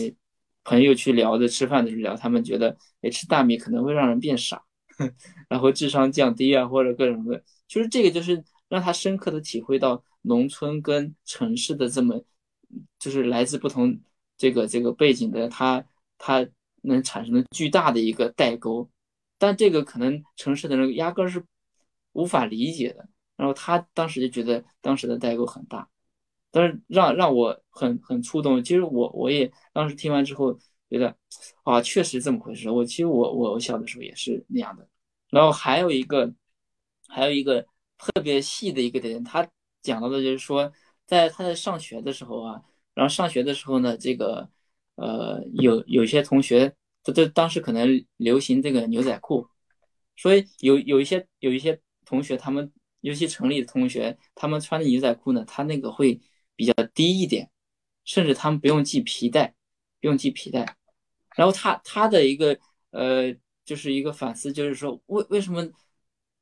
[0.64, 4.62] 朋友去聊的吃饭的时候聊，他们觉得哎吃大米可能会让人变傻，
[5.49, 12.24] 然后智商降低啊，或者各种各，就是这个就是让他深刻的体会到农村跟城市的这么，
[12.99, 13.99] 就是来自不同
[14.38, 15.84] 这个这个背景的他
[16.20, 16.47] 他
[16.84, 18.88] 能产生的巨大的一个代沟，
[19.39, 21.43] 但这个可能城市的人压根是
[22.12, 25.89] 无法理解的，然后他当时就觉得当时的代沟很大。
[26.51, 28.61] 但是让让我很很触动。
[28.63, 30.53] 其实我我也当时听完之后
[30.89, 31.15] 觉得，
[31.63, 32.69] 啊，确实这么回事。
[32.69, 34.87] 我其实我我我小的时候也是那样的。
[35.29, 36.33] 然后还有一个
[37.07, 37.65] 还有一个
[37.97, 39.47] 特别细的一个点，他
[39.81, 40.71] 讲到的就是说，
[41.07, 42.61] 在他在上学的时候啊，
[42.93, 44.49] 然后上学的时候呢，这个
[44.95, 49.47] 呃有有些同学，这这当时可能流行这个牛仔裤，
[50.17, 56.19] 所以有有一些有一些同学，他们尤其城里的同学，他们穿的牛仔裤呢，他那个会。
[56.62, 57.49] 比较低一点，
[58.03, 59.55] 甚至他们不用系皮带，
[59.99, 60.78] 不用系皮带。
[61.36, 62.55] 然后他他的一个
[62.91, 63.36] 呃，
[63.66, 65.68] 就是一个反思，就是说为为什么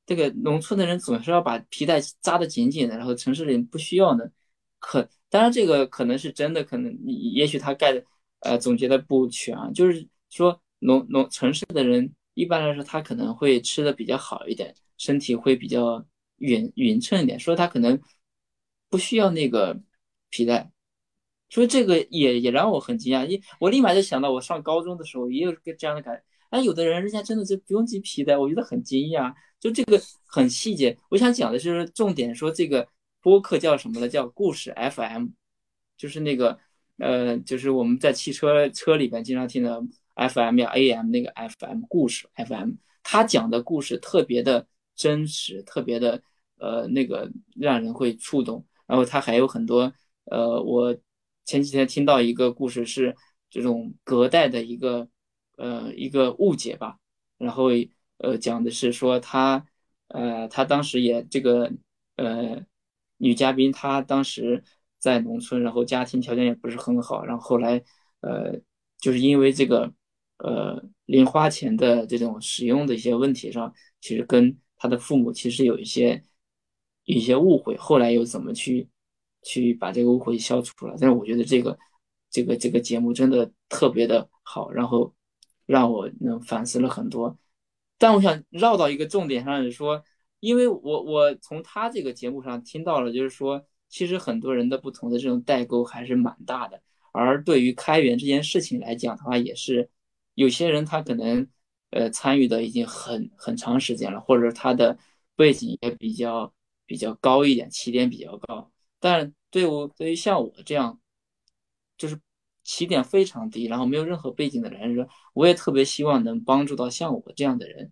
[0.06, 4.26] 这个农村的人总是要把皮带扎得紧紧的，然后城市人不需要呢？
[4.80, 8.04] 可当然这个可能是真的，可能也许他盖的
[8.42, 9.72] 呃总结的不全啊。
[9.74, 16.06] 就是说农农城市的人一般来说他可能会吃的比较好一点，身体会比较
[16.40, 17.98] 匀匀称一点，说他可能
[18.90, 19.80] 不需要那个
[20.30, 20.72] 皮带。
[21.50, 26.24] 所以这个也也让我很惊讶，因我立马就想到我上高中的时候也有个这样的感觉。
[26.52, 29.34] 哎，有的人人家真的就不用系皮带，我觉得很惊讶。
[29.60, 32.88] 就这个很细节，我想讲的就是重点，说这个
[33.22, 34.08] 播客叫什么呢？
[34.08, 35.28] 叫故事 FM，
[35.98, 36.58] 就是那个
[36.98, 39.82] 呃，就是我们在汽车车里边经常听的
[40.16, 42.72] FM 呀 AM 那个 FM 故事 FM，
[43.04, 46.22] 他讲的故事特别的真实，特别的
[46.58, 48.66] 呃那个让人会触动。
[48.88, 49.94] 然后他还有很多
[50.30, 50.98] 呃我。
[51.46, 53.16] 前几天听到一个故事，是
[53.50, 55.10] 这种隔代的一个
[55.58, 57.00] 呃一个误解吧，
[57.40, 57.70] 然后
[58.20, 59.66] 呃讲的是说他
[60.10, 61.72] 呃他当时也这个
[62.18, 62.64] 呃
[63.18, 64.64] 女嘉宾她当时
[65.00, 67.84] 在农村，然后家庭条件也不是很好，然后后来
[68.22, 68.54] 呃
[69.00, 69.92] 就是因为这个
[70.38, 76.24] 呃零花钱的这种使用的一些问题上，其实跟他的父母其实有一些
[77.06, 78.88] 一些误会，后来又怎么去？
[79.44, 81.78] 去把这个误会消除了，但是我觉得这个
[82.30, 85.14] 这个这个节目真的特别的好，然后
[85.66, 87.38] 让我能反思了很多。
[87.98, 90.04] 但我想绕到一个重点上，是说，
[90.40, 96.82] 因为我我从他这个节目上听到了，就是说，其实很多人的不同的这种代沟还是蛮大的。
[97.12, 99.90] 而对于开源这件事情来讲的话，也是
[100.36, 101.46] 有些人他可能
[101.90, 104.98] 呃参与的已经很很长时间了，或者他的
[105.36, 106.54] 背景也比较
[106.86, 108.72] 比较高一点，起点比较高。
[109.00, 111.00] 但对我对于像我这样，
[111.98, 112.20] 就是
[112.64, 117.92] 起点非常低，然后没有任何背景的人说，我也特别希望能帮助到像我这样的人，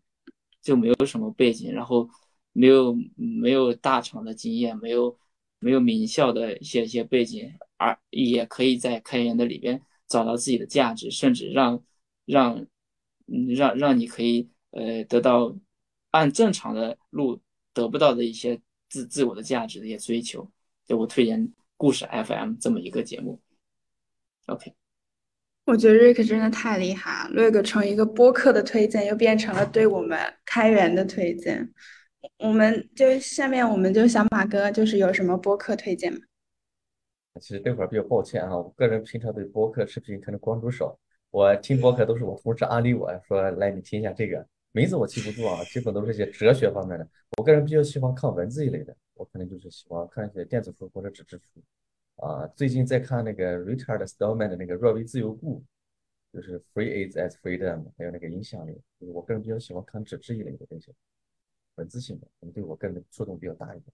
[0.62, 2.10] 就没有什么背景，然后
[2.52, 5.18] 没有没有大厂的经验，没有
[5.60, 11.84] 没有名校的一些一些背景，而也可以在开源的里边找到自己的价值，甚至让
[12.26, 12.66] 让
[13.56, 15.56] 让让你可以呃得到
[16.12, 17.42] 按正常的路
[17.74, 20.52] 得不到的一些自自我的价值的一些追求。
[20.88, 23.42] 给我推荐故事 FM 这么一个节目。
[24.48, 24.74] OK，
[25.66, 27.34] 我觉得瑞克真的太厉害了。
[27.34, 31.74] 瑞克从一个播客的推荐，又变成了对我们开源的推荐。
[32.40, 36.20] 我们就下面，我们就想马哥，就是有什么播客推荐吗？
[37.40, 40.98] 其实这会儿比较抱歉啊，我个人平常对播客视频可能关注少。
[41.30, 47.08] 我听播客都是我同事安利我说，来你听一下这个名字我记不住啊，基本都是些哲学方面的。
[47.38, 48.96] 我个人比较喜欢看文字一类的。
[49.18, 51.62] 我可能就是喜欢看一些电子书或者纸质书，
[52.24, 55.60] 啊，最近在看那个 Richard Stallman 的那个《若为自由故》，
[56.34, 58.74] 就是 Free as Freedom，还有那个影响力。
[59.00, 60.94] 就是我个人比较喜欢看纸质一类的东西，
[61.76, 63.94] 文字性的，可能对我个人的触动比较大一点。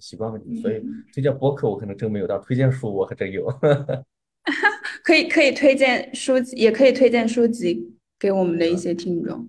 [0.00, 3.46] 习惯问题，所以推荐博客我可能真没有，但推荐书我还真有。
[5.04, 9.48] 可以可以推荐书籍，也可以推荐书籍给我们的一些听众。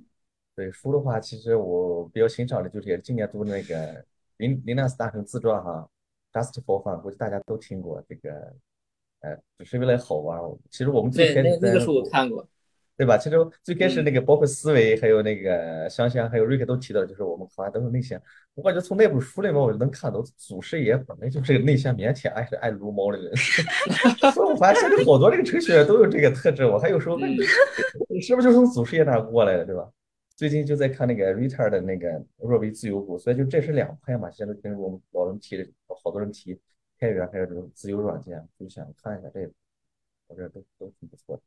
[0.56, 4.06] 对书的话，其实我比较欣赏的就是也今年读那个。
[4.38, 5.88] 林林纳斯大神自传哈
[6.32, 8.30] ，Just for fun，估计大家都听过这个，
[9.22, 10.40] 呃，只是为了好玩。
[10.70, 12.48] 其实我们最开始那个书我看过，
[12.96, 13.18] 对吧？
[13.18, 18.20] 其实最开始那个包括思维，还有那个香香，还有瑞克都提到，就是我们好像都是内向。
[18.56, 23.36] 我感觉从那本书里面，我就能看到祖师爷本来就是个内向、腼腆、爱爱撸猫的人。
[24.34, 26.66] 所以我发现现在好多这个程序员都有这个特质。
[26.66, 27.30] 我还有时候问，
[28.10, 29.88] 你是不是就从祖师爷那过来的，对吧？
[30.38, 32.08] 最近就在看那个 Rita 的那个
[32.38, 34.30] 《若为自由故》，所以就这是两派嘛。
[34.30, 35.68] 现在跟我们老人提的，
[36.04, 36.56] 好多人提
[37.00, 39.52] 开源还有这种自由软件，就想看一下这个，
[40.28, 41.42] 我觉得都都挺不错的。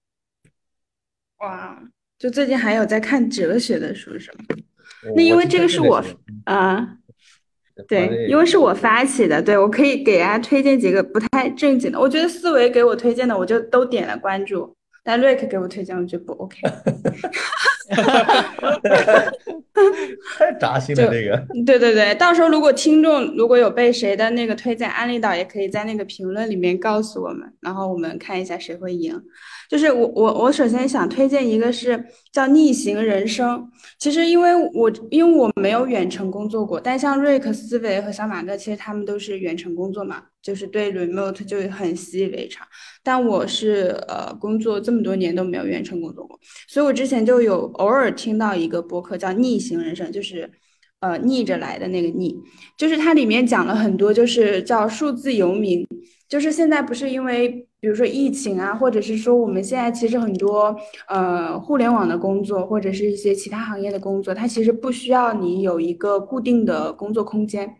[1.39, 1.81] 哇，
[2.19, 4.39] 就最近还有在看哲学的书是吗？
[5.15, 6.05] 那因为这个是我
[6.47, 6.99] 啊，
[7.87, 12.01] 对，因为是我发起的，对我可以给大家推荐几个不太正经的。
[12.01, 14.77] 我觉得思维给我推荐的，我就都点了关注。
[15.05, 16.59] 但瑞克给我推荐，我觉得不 OK。
[20.39, 21.37] 太扎心了，这个。
[21.67, 29.21] 对对对，到时候如果听众如果有被谁的那个推荐安利到，也可以在那个评论里面告诉我们，然后我们看一下谁会赢。
[29.69, 33.71] 就是我我我首先想推荐一个是叫逆行人生。
[33.99, 42.67] 其实因为我因为我没有远程工作过，但像瑞克思维和小马哥，其实他们都是远程工作嘛，就是对 remote 就很习以为常。
[43.03, 46.39] 但我是呃工作这么多年都没有远程工作过，
[46.69, 50.51] 所以我之前就有偶尔听到一个播客叫逆行人生，就是
[51.01, 52.37] 呃逆着来的那个逆，
[52.77, 55.87] 就是它里面讲了很多，就是叫数字游民，
[56.29, 57.67] 就是现在不是因为。
[57.83, 60.77] 比如说疫情啊，或者是说我们现在其实很多
[61.09, 67.77] 呃互联网的工作，或者是一些其他行业的工作，它其实不需要你有一个固定的工作空间，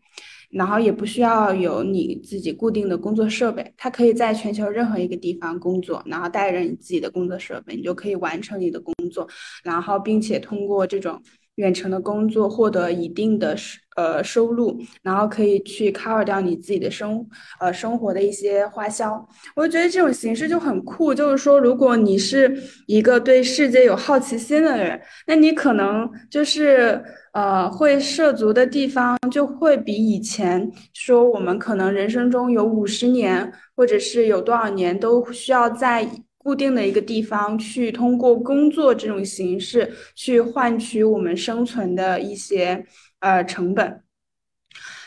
[0.51, 9.29] 然后也不需要有你自己固定的工作设备，它可以在全球任何一个地方工作，然后带着你自己的工作设备，你就可以完成你的工作，
[9.63, 11.23] 然后并且通过这种。
[11.61, 17.27] 远程的工作获得一定的收呃收入，然后可以去 cover 掉你自己的生
[17.61, 19.29] 呃生活的一些花销。
[19.55, 22.57] 我就觉得这种形式就很酷，就是说，如果你是
[22.87, 27.03] 一个对世界有好奇心的人，那你可能就是
[27.35, 36.09] 呃会涉足的地方就会比以前说我们可能人生中有五十年或者是有多少年都需要在。
[36.43, 42.83] 固定的一个地方去通过工作这种形式去换取我们生存的一些
[43.19, 44.03] 呃成本，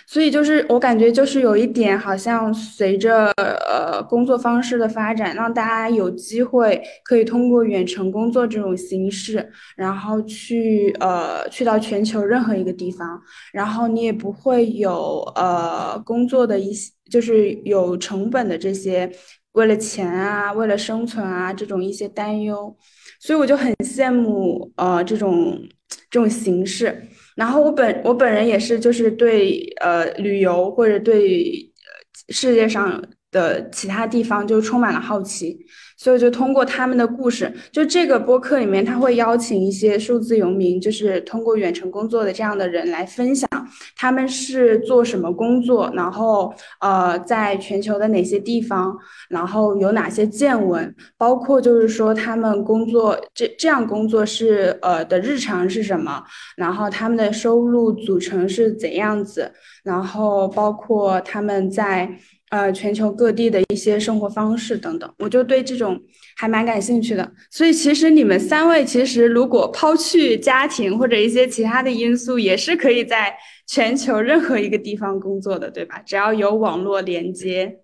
[0.05, 13.19] 所以就是我感觉就是有一点好像随着呃工作方式的发展，让大家有机会可以通过远程工作这种形式，然后去呃去到全球任何一个地方，
[13.51, 19.11] 然后你也不会有呃工作的一些就是有成本的这些。
[19.53, 22.75] 为了钱啊，为了生存啊，这种一些担忧，
[23.19, 25.59] 所以我就很羡慕呃这种
[26.09, 27.01] 这种形式。
[27.35, 31.71] 然后我本我本人也是，就是对呃旅游或者对
[32.29, 35.65] 世界上的其他地方就充满了好奇。
[35.95, 43.47] 所以就通过他们的故事，就这个播客里面，他会邀请一些数字游民，就是通过远程工作的这样的人来分享
[43.95, 48.97] 他们是做什么工作，然后呃，在全球的哪些地方，
[49.29, 56.21] 然后有哪些见闻，包括就是说他们工作这这样工作是呃的日常是什么，
[56.57, 59.53] 然后他们的收入组成是怎样子，
[59.83, 62.17] 然后包括他们在。
[62.53, 65.99] 呃，全球各地的一些生活方式等等，我就对这种
[66.37, 67.33] 还蛮感兴趣的。
[67.49, 73.35] 所以其实你们三位，其实如果抛去家庭或者一些其他的因素，也是可以在
[73.65, 75.97] 全球任何一个地方工作的，对吧？
[76.05, 77.79] 只要有网络连接。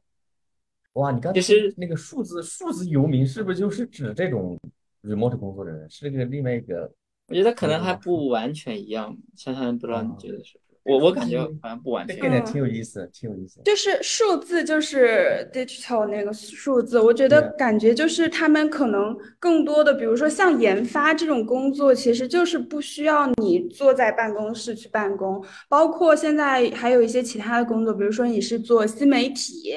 [0.93, 4.55] 哇，你刚其实那个数字数字游民是不是就是指这种
[5.01, 5.89] remote 工作的人？
[5.89, 6.91] 是那个另外一个？
[7.29, 9.17] 我觉得可能还不完全一样。
[9.35, 10.59] 想想不知道你觉得是？
[10.83, 13.61] 我我感觉好像不完全，这个挺有意思，挺有意思。
[13.65, 25.43] 就是数字，就是 digital 那个数字，我觉得感觉就是他们可能更多的，比如说像研发这种工作，其实就是不需要你坐在办公室去办公。
[25.67, 29.75] 包括现在还有一些其他的工作，比如说你是做新媒体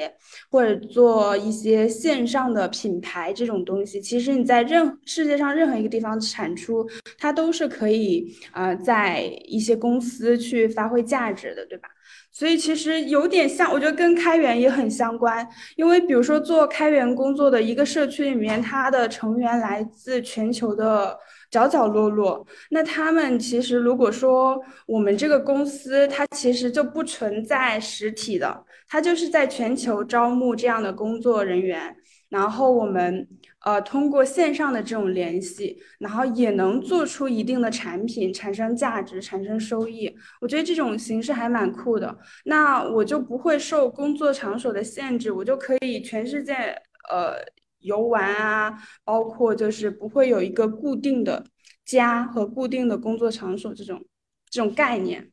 [0.53, 6.87] 或者做一些线上的品牌这种东西，其实你在任世界上任何一个地方产出，
[7.17, 11.03] 它都是可以啊，在一些公司去发挥。
[11.03, 11.89] 价值的，对吧？
[12.31, 15.45] 所以其实有点像，我觉得跟开源也很相关。
[15.75, 21.19] 因为比如说做开源工作的一个社区里面，它的成员来自全球的
[21.51, 22.47] 角角落落。
[22.69, 28.63] 那他们其实如果说我们这个公司，它其实就不存在实体的，
[28.93, 31.95] 它就是在全球招募这样的工作人员。
[32.29, 33.27] 然后我们
[33.65, 40.15] 呃通过线上的这种联系，然后也能做出一定的产品，产生价值，产生收益。
[40.39, 42.15] 我觉得这种形式还蛮酷的。
[42.45, 46.53] 那我就不会受工作场所的限制，我就可以全世界
[47.09, 47.33] 呃
[47.79, 51.43] 游玩啊，包括就是不会有一个固定的
[51.83, 54.05] 家和固定的工作场所这种
[54.51, 55.31] 这种概念。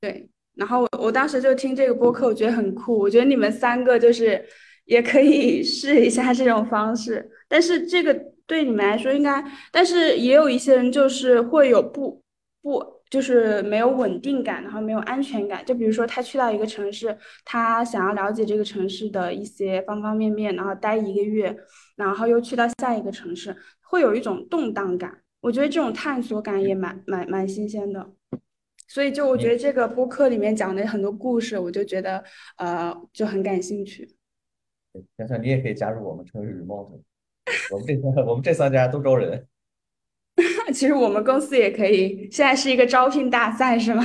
[0.00, 0.30] 对。
[0.56, 2.98] 然后我我当时就听这个播客，我觉得很酷。
[2.98, 4.44] 我觉得你们三个就是
[4.86, 8.12] 也可以 试一下这种方式，但是这个
[8.46, 12.22] 对你们来说应该，但是也有一些人就是会有不
[12.62, 15.64] 不就是没有稳定感，然后没有安全感。
[15.64, 21.56] 就比如说他去到一个城市，他想要了解这个城市的一些方方面面，然后待一个月，
[21.96, 25.20] 然后又去到下一个城市，会有一种动荡感。
[25.40, 28.10] 我觉得这种探索感也蛮蛮蛮新鲜的。
[28.96, 32.24] 所以，就我觉得这个播客里面讲的很多故事，我就觉得
[32.56, 34.08] 呃就很感兴趣。
[35.18, 36.98] 想想你也可以加入我们，成为 remote。
[37.70, 39.46] 我们这三我们这三家都招人。
[40.72, 44.02] 其实我们公司也可以，现在是一个招聘大赛，是吗？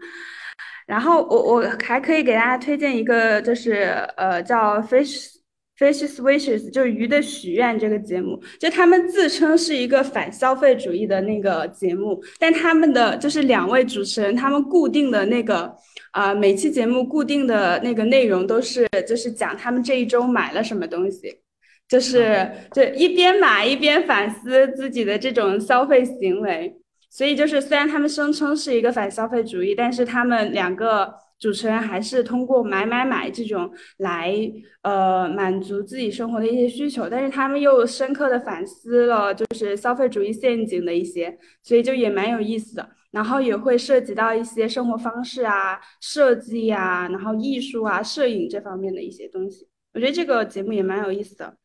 [0.88, 5.35] 然后我我还可以给大家推荐一个，就是呃叫 Fish。
[5.78, 15.70] Fish Wishes 就是鱼的许愿这个节目，就他们自称是一个反消费主义的那个节目，但他们的就是两位主持人，他们固定的那个
[16.12, 21.40] 啊，每期节目固定的那个内容都是就是讲他们这一周买了什么东西，
[21.86, 26.74] 就是就一边买一边反思自己的这种消费行为，
[27.10, 31.14] 所以就是虽然他们声称是一个反消费主义，但是他们两个。
[31.38, 34.34] 主持人还是通过买买买这种来
[34.82, 42.88] 呃满足自己生活的一些需求，但是他们又深刻的反思了就是消费主义陷阱的一些，所以就也蛮有意思的。
[43.12, 49.66] 然后也会涉及到一些生活方式啊、设计啊、然后艺术啊、摄影这方面的一些东西。
[49.94, 51.56] 我觉得这个节目也蛮有意思的。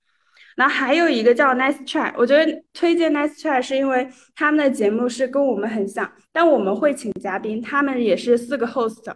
[0.56, 9.14] 然后还有一个叫 Nice Try，我觉得推荐 Nice Try 是因为他们的节目是跟我们很像，但我们会请嘉宾，他们也是四个 host，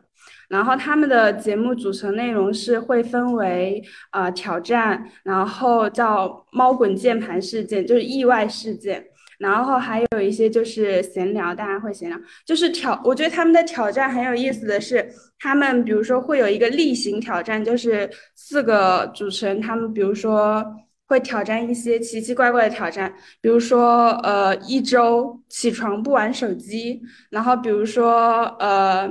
[0.49, 9.05] 然后他们的节目组成内容是会分为呃挑战，然后叫猫滚键盘事件，就是意外事件，
[9.39, 15.07] 然后还有一些就是闲聊，大家会闲聊，就是挑，我觉得他们的挑战很有意思的是，
[15.39, 20.63] 他们比如说会有一个例行挑战，就是四个主持人，他们比如说。
[21.07, 26.99] 会挑战一些奇奇怪怪的挑战，比如说，呃，一周起床不玩手机，
[27.29, 29.07] 然后比如说，呃，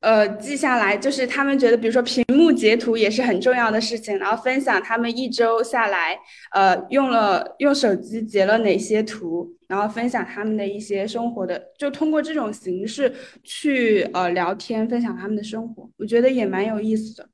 [0.00, 6.18] 呃，记下来，就是他们觉得，比如说屏幕截图也是很重要的事情，然后分享他们一周下来，
[6.52, 13.12] 呃，用了用手机截了哪些图，然后分享他们的一些生活的，就通过这种形式
[13.42, 17.28] 去呃聊天，分享他们的生活，我觉得也蛮有意思的，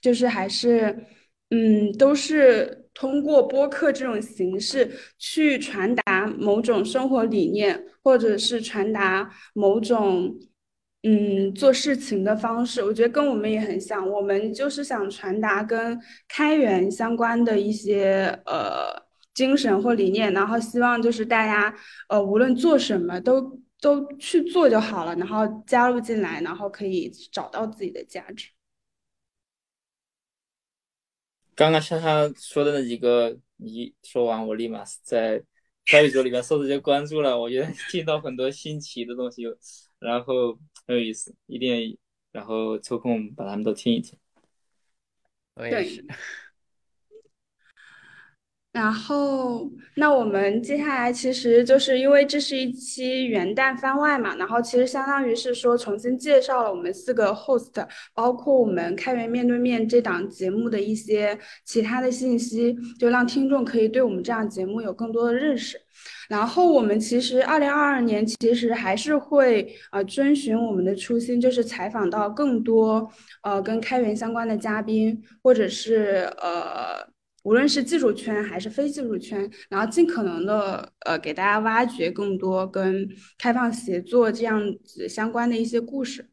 [0.00, 1.04] 就是还是。
[1.50, 4.86] 嗯，都是通过播客这种形式
[5.18, 10.38] 去传达某种生活理念，或者是传达某种
[11.02, 12.82] 嗯做事情的方式。
[12.82, 18.94] 我觉得跟我们也很像，我们就是想传达跟开源相关的一些呃
[19.34, 21.74] 精神或理念，然后希望就是大家
[22.08, 28.48] 呃无论做什么都都去做就好了，然后加入进来，然后可以找到自己的价值。
[31.54, 35.42] 刚刚莎莎说的那几个，一说完我立马在
[35.86, 37.36] 小宇宙里面搜直接关注了。
[37.40, 39.42] 我觉得 听到很多新奇的东西，
[39.98, 40.56] 然后
[40.88, 41.96] 很有意思，一定
[42.32, 44.18] 然后抽空把他们都听一听。
[45.54, 46.04] 我也是。
[48.72, 65.80] 然后，那我们接下来其实就是因为这是一期元旦番外嘛，然后其实相当于是说重新介绍了我们四个 host，包括我们开源面对面这档节目的一些其他的信息，就让听众可以对我们这样节目有更多的认识。
[66.28, 73.10] 然后我们其实二零二二年其实还是会呃遵循我们的初心，就是采访到更多
[73.42, 77.08] 呃跟开源相关的嘉宾，或者是呃。
[77.44, 86.28] 无论是技术圈还是非技术圈，然后尽可能的呃给大家挖掘更多跟开放协作这样子相关的一些故事。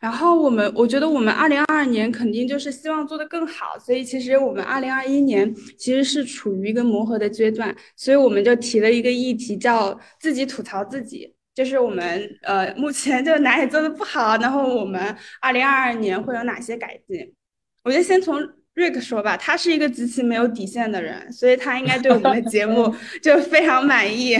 [0.00, 17.34] 然后我们我觉得我们二零二二年肯定就是希望做得更好，所以其实我们二零二一年其实是处于一个磨合的阶段，所以我们就提了一个议题叫自己吐槽自己，就是我们呃目前就哪里做的不好，然后我们二零二二年会有哪些改进。
[17.82, 18.40] 我觉得先从。
[18.76, 24.36] 瑞克说吧，他是一个极其没有底线的人，所以他应该对我们的节目就非常满意。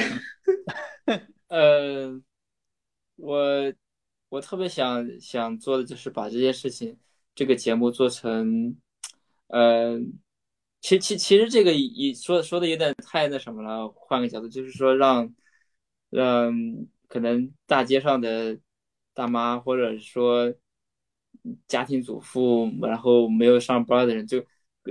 [1.49, 2.21] 呃，
[3.17, 3.73] 我
[4.37, 6.97] 我特别想想做的就是把这件事情，
[7.35, 8.77] 这个节目做成，
[9.49, 9.99] 呃，
[10.81, 13.89] 其其其实这个一说说的有点太那什么了。
[13.89, 15.35] 换个角度，就是说让
[16.11, 16.53] 让
[17.09, 18.59] 可能大街上的
[19.15, 20.55] 大妈，或者说。
[21.69, 24.45] 家庭主妇，然后没有上班的人，就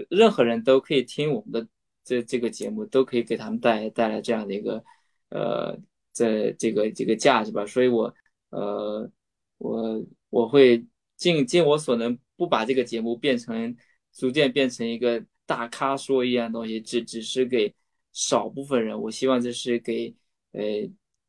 [0.09, 1.67] 任何人都可以听我们的
[2.03, 4.81] 这这个节目，都可以给他们带带来这样的一个
[5.29, 5.77] 呃，
[6.13, 7.65] 在这个这个价值吧。
[7.65, 8.13] 所以，我
[8.51, 9.09] 呃，
[9.57, 13.75] 我我会尽尽我所能，不把这个节目变成
[14.13, 17.73] 逐渐变成一个大咖说一样东西，只只是给
[18.11, 18.99] 少部分人。
[19.01, 20.13] 我希望这是给
[20.51, 20.61] 呃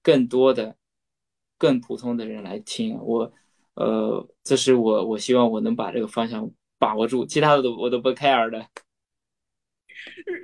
[0.02, 0.76] 更多的
[1.58, 3.32] 更普通的人来听我。
[3.74, 8.66] 呃，这是我我希望我能把这个方向把握住，其他的都我都不 care 的。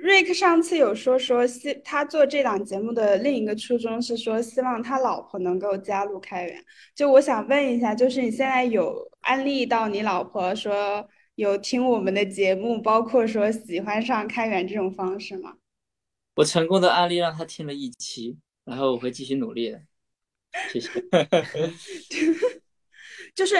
[0.01, 6.63] 瑞克上次有说说希他做这档节目的另一个初衷是说希望他老婆能够加入开源。
[6.95, 15.53] 就我想问一下，就是你现在有安利到你老婆说有听我们的节目，包括说喜欢上开源这种方式吗？
[16.35, 19.81] 我成功的案例让他听了一期，然后我会继续努力的。
[20.71, 20.89] 谢谢。
[23.33, 23.55] 就是，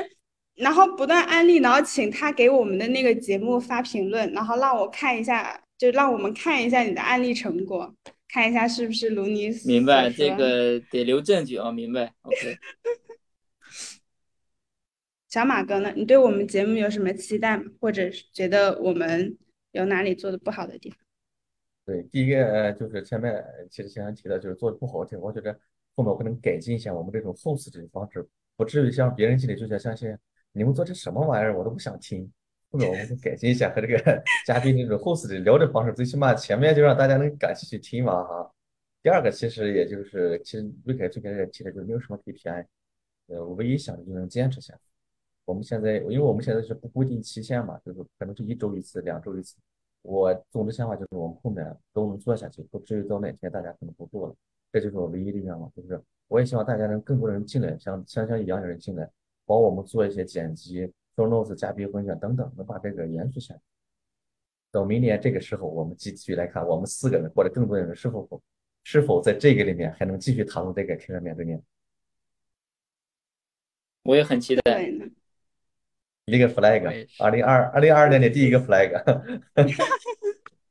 [0.56, 7.94] 然后不断安利，然后请他给我们的那个节目发评论，然后让我看一下，就让我们看一下你的案例成果，
[8.28, 12.58] 看一下是不是如你明白这个得留证据啊，明白？OK。
[15.28, 15.91] 小马哥呢？
[15.95, 17.64] 你对我们节目有什么期待吗？
[17.80, 19.36] 或者是觉得我们
[19.72, 21.00] 有哪里做的不好的地方？
[21.86, 25.52] 对，第一个呃，就是前面其实前面提的就是做的不好听，我觉得
[25.95, 28.26] 后面我可能改进一下我们这种 host 这种方式。
[28.56, 30.16] 不至于像别人心里就想相信
[30.52, 32.32] 你们做这什么玩意儿，我都不想听。
[32.74, 33.98] 后面我们会改进一下和这个
[34.48, 38.52] 嘉宾这种 host 的聊的方式，最起码前面就让大家能感兴趣听嘛哈。
[39.04, 42.66] 第二个其实也就是，其实最开最开始提的就是没有什么 KPI，
[43.28, 44.80] 呃，我唯一想的就能坚持下来。
[45.45, 49.56] 我们现在，因为我们现在是不固定期限嘛，就是可能是一周一次、两周一次。
[50.02, 51.64] 我总的想法就是，我们后面
[51.94, 54.36] 都能做下去，不至于到哪天大家可能不做了。
[54.72, 59.08] 这就是我唯一的愿望，就是我也希望大家能更多人进来，像像像一样的人进来，
[59.45, 63.60] 帮我们做一些剪辑、做 notes、嘉宾分享等等，能把这个延续下来。
[64.72, 68.41] 等明年这个时候，我们继续来看，我们四个人或者更多的人是否
[68.84, 71.61] 是否在这个里面还能继续谈论这个天人面对面。
[74.03, 74.81] 我也很期待。
[76.26, 78.91] 一个 flag，二零二二零二二年的第一个 flag。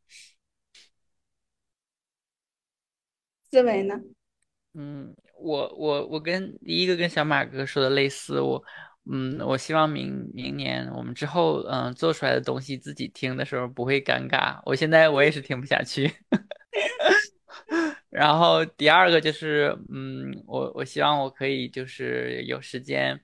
[3.50, 4.00] 思维呢？
[4.72, 8.64] 嗯，我我我跟第一个跟小马哥说的类似，我
[9.10, 14.60] 嗯，我希望明明年我们之后嗯做出来的东西自己听的时候不会尴尬。
[14.64, 16.12] 我现在我也是听不下去。
[18.10, 23.20] 然后第二个就是嗯，我我希望我可以就是有时间。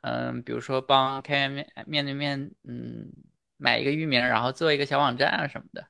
[0.00, 3.08] 嗯，比如说帮开源面面对面，嗯，
[3.56, 5.84] 买一个域名，然后做一个小网站啊什么的，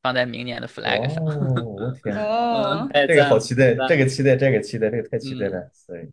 [0.00, 1.24] 放在明年的 flag 上。
[1.24, 6.08] 哦， 我天，哦，这个好期待，这个期待，这个期待，这个太期待了，对。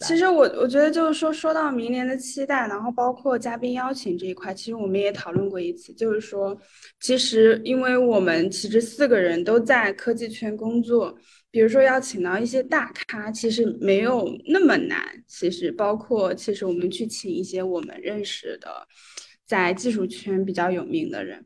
[0.00, 6.56] 其实我我觉得就是说，说到明年的期待，然后包括嘉宾邀请这一块，其实我们也讨论过一次，就是说，
[7.00, 11.16] 其实因为我们其实四个人都在科技圈工作。
[11.52, 15.00] 比如说要请到一些大咖，其实没有那么难。
[15.26, 18.68] 其实包括，其实我们去请一些我们认识的，
[19.46, 21.42] 在技术圈比较有名的人。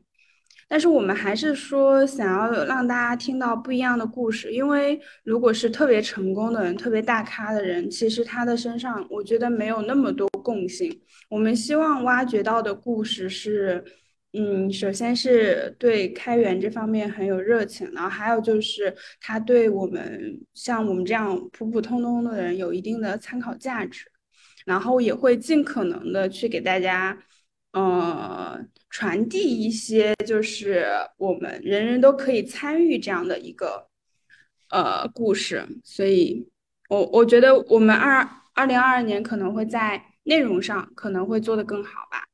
[0.71, 11.01] 但是我们还是说想要让大家听到不一样的故事，因为如果是特别成功的人、特别大咖的人，其实他的身上我觉得没有那么多共性。
[11.29, 13.83] 我们希望挖掘到的故事是。
[14.33, 24.09] 嗯，首先是对开源这方面很有热情，然后还有就是他对我们像我们这样普普通通的人有一定的参考价值，
[24.65, 27.17] 然后也会尽可能的去给大家，
[27.73, 28.57] 呃，
[28.91, 30.85] 传递一些就是
[31.17, 33.87] 我们人人都可以参与这样的一个
[34.69, 36.47] 呃故事，所以
[36.89, 42.25] 我我觉得我们二二零二二年可能会在内容上可能会做得更好吧。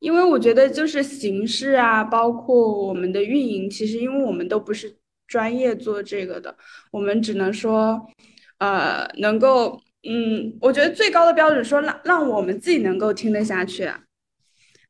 [0.00, 4.94] 因为我觉得就是形式啊，包括我们的运营，其实因为我们都不是
[5.28, 6.54] 专业做这个的，
[6.90, 8.04] 我们只能说，
[8.58, 13.88] 呃，能够，嗯，我觉得最高的标准说让让我们自己能够听得下去，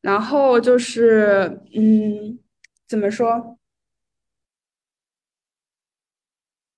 [0.03, 2.39] 然后就是，嗯，
[2.87, 3.57] 怎么说？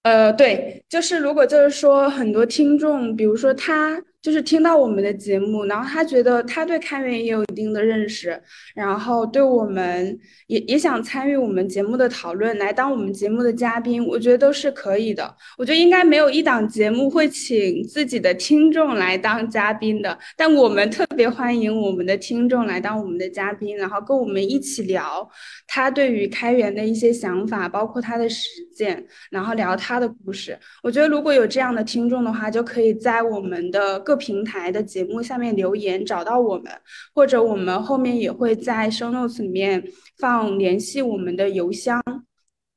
[0.03, 4.05] 呃，对，就是如果就是说很多听众，比如说他。
[4.25, 8.41] 就是听到我们的节目，然后他觉得他对开源也有一定的认识，
[8.75, 15.37] 然后对我们也也想参与我们节目的讨论，来当我们节目的嘉宾，我觉得都是可以的。
[15.59, 25.29] 我觉得应该没有一档节目会请自己的听众来当嘉宾的，但我们特别欢迎我们的听众来当我们的嘉宾，然后跟我们一起聊
[25.67, 30.59] 他对于开源的一些想法，包括他的实践，然后聊他的故事。
[30.83, 34.14] 我觉得如果有这样的听众的话，就可以在我们的各。
[34.17, 36.73] 平台的节目下面留言找到我们，
[37.15, 39.83] 或者我们后面也会在 show notes 里面
[40.19, 42.03] 放联系我们的邮箱。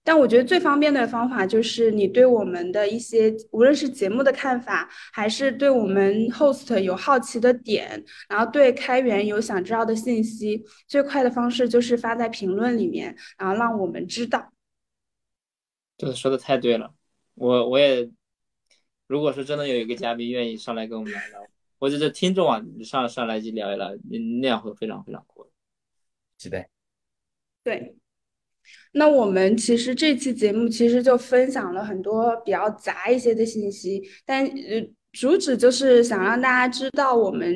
[0.04, 14.54] 但我觉得最方便的方法就是你对我们的一些，无论是节目的看法，还是对我们 host 有好奇的点，然后对开源有想知道的信息，最快的方式就是发在评论里面，然后让我们知道。
[15.98, 16.94] 这个说的太对了，
[17.36, 18.10] 我我也。
[19.08, 21.48] 如果是真的有一个嘉宾愿意上来跟我们聊聊，
[21.80, 23.90] 或者是听众啊，上上来就聊一聊，
[24.42, 25.50] 那样会非常非常酷。
[26.38, 26.70] 期待。
[27.64, 27.96] 对，
[28.92, 34.88] 那我们其实这期节目其实就分享了很多比较杂一些的信息，但呃。
[35.20, 37.52] 主旨就是想让大家知道我们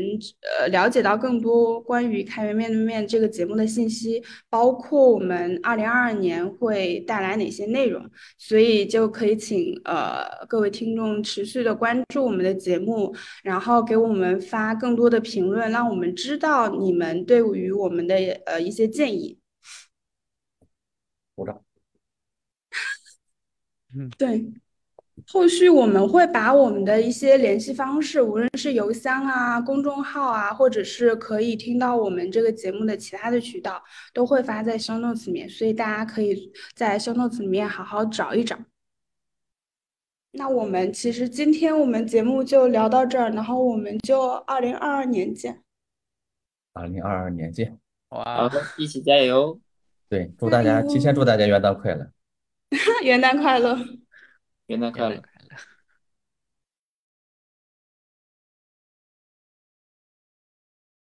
[0.60, 4.20] 呃了解到更多关于开源面对面这个节目的信息，
[4.50, 8.04] 包括我们二零二二年会带来哪些内容，
[8.40, 18.16] 所以就可以请呃各位听众持续的关注我们的节目，然后给我们发更多的评论，让我们知道你们对于我们的
[18.48, 19.38] 呃一些建议。
[21.36, 21.64] 鼓掌。
[23.96, 24.52] 嗯，对。
[25.28, 33.82] 后续我们会把我们的一些联系方式，无论是邮箱啊、公众号啊，或者是可以听到我们这个节目的其他的渠道，
[34.14, 38.58] 都会发在 show notes 里面，所以大家可以在 show notes 里面好好找一找。
[40.34, 45.62] 那我们其实今天我们节目就聊到这儿，然后我们就二零二二年见。
[46.74, 47.78] 二零二二年见！
[48.10, 49.60] 哇，一起加油！
[50.08, 52.10] 对，祝大家提前祝大家元旦快乐！
[53.04, 53.78] 元旦快乐！
[54.72, 55.22] 元旦快乐！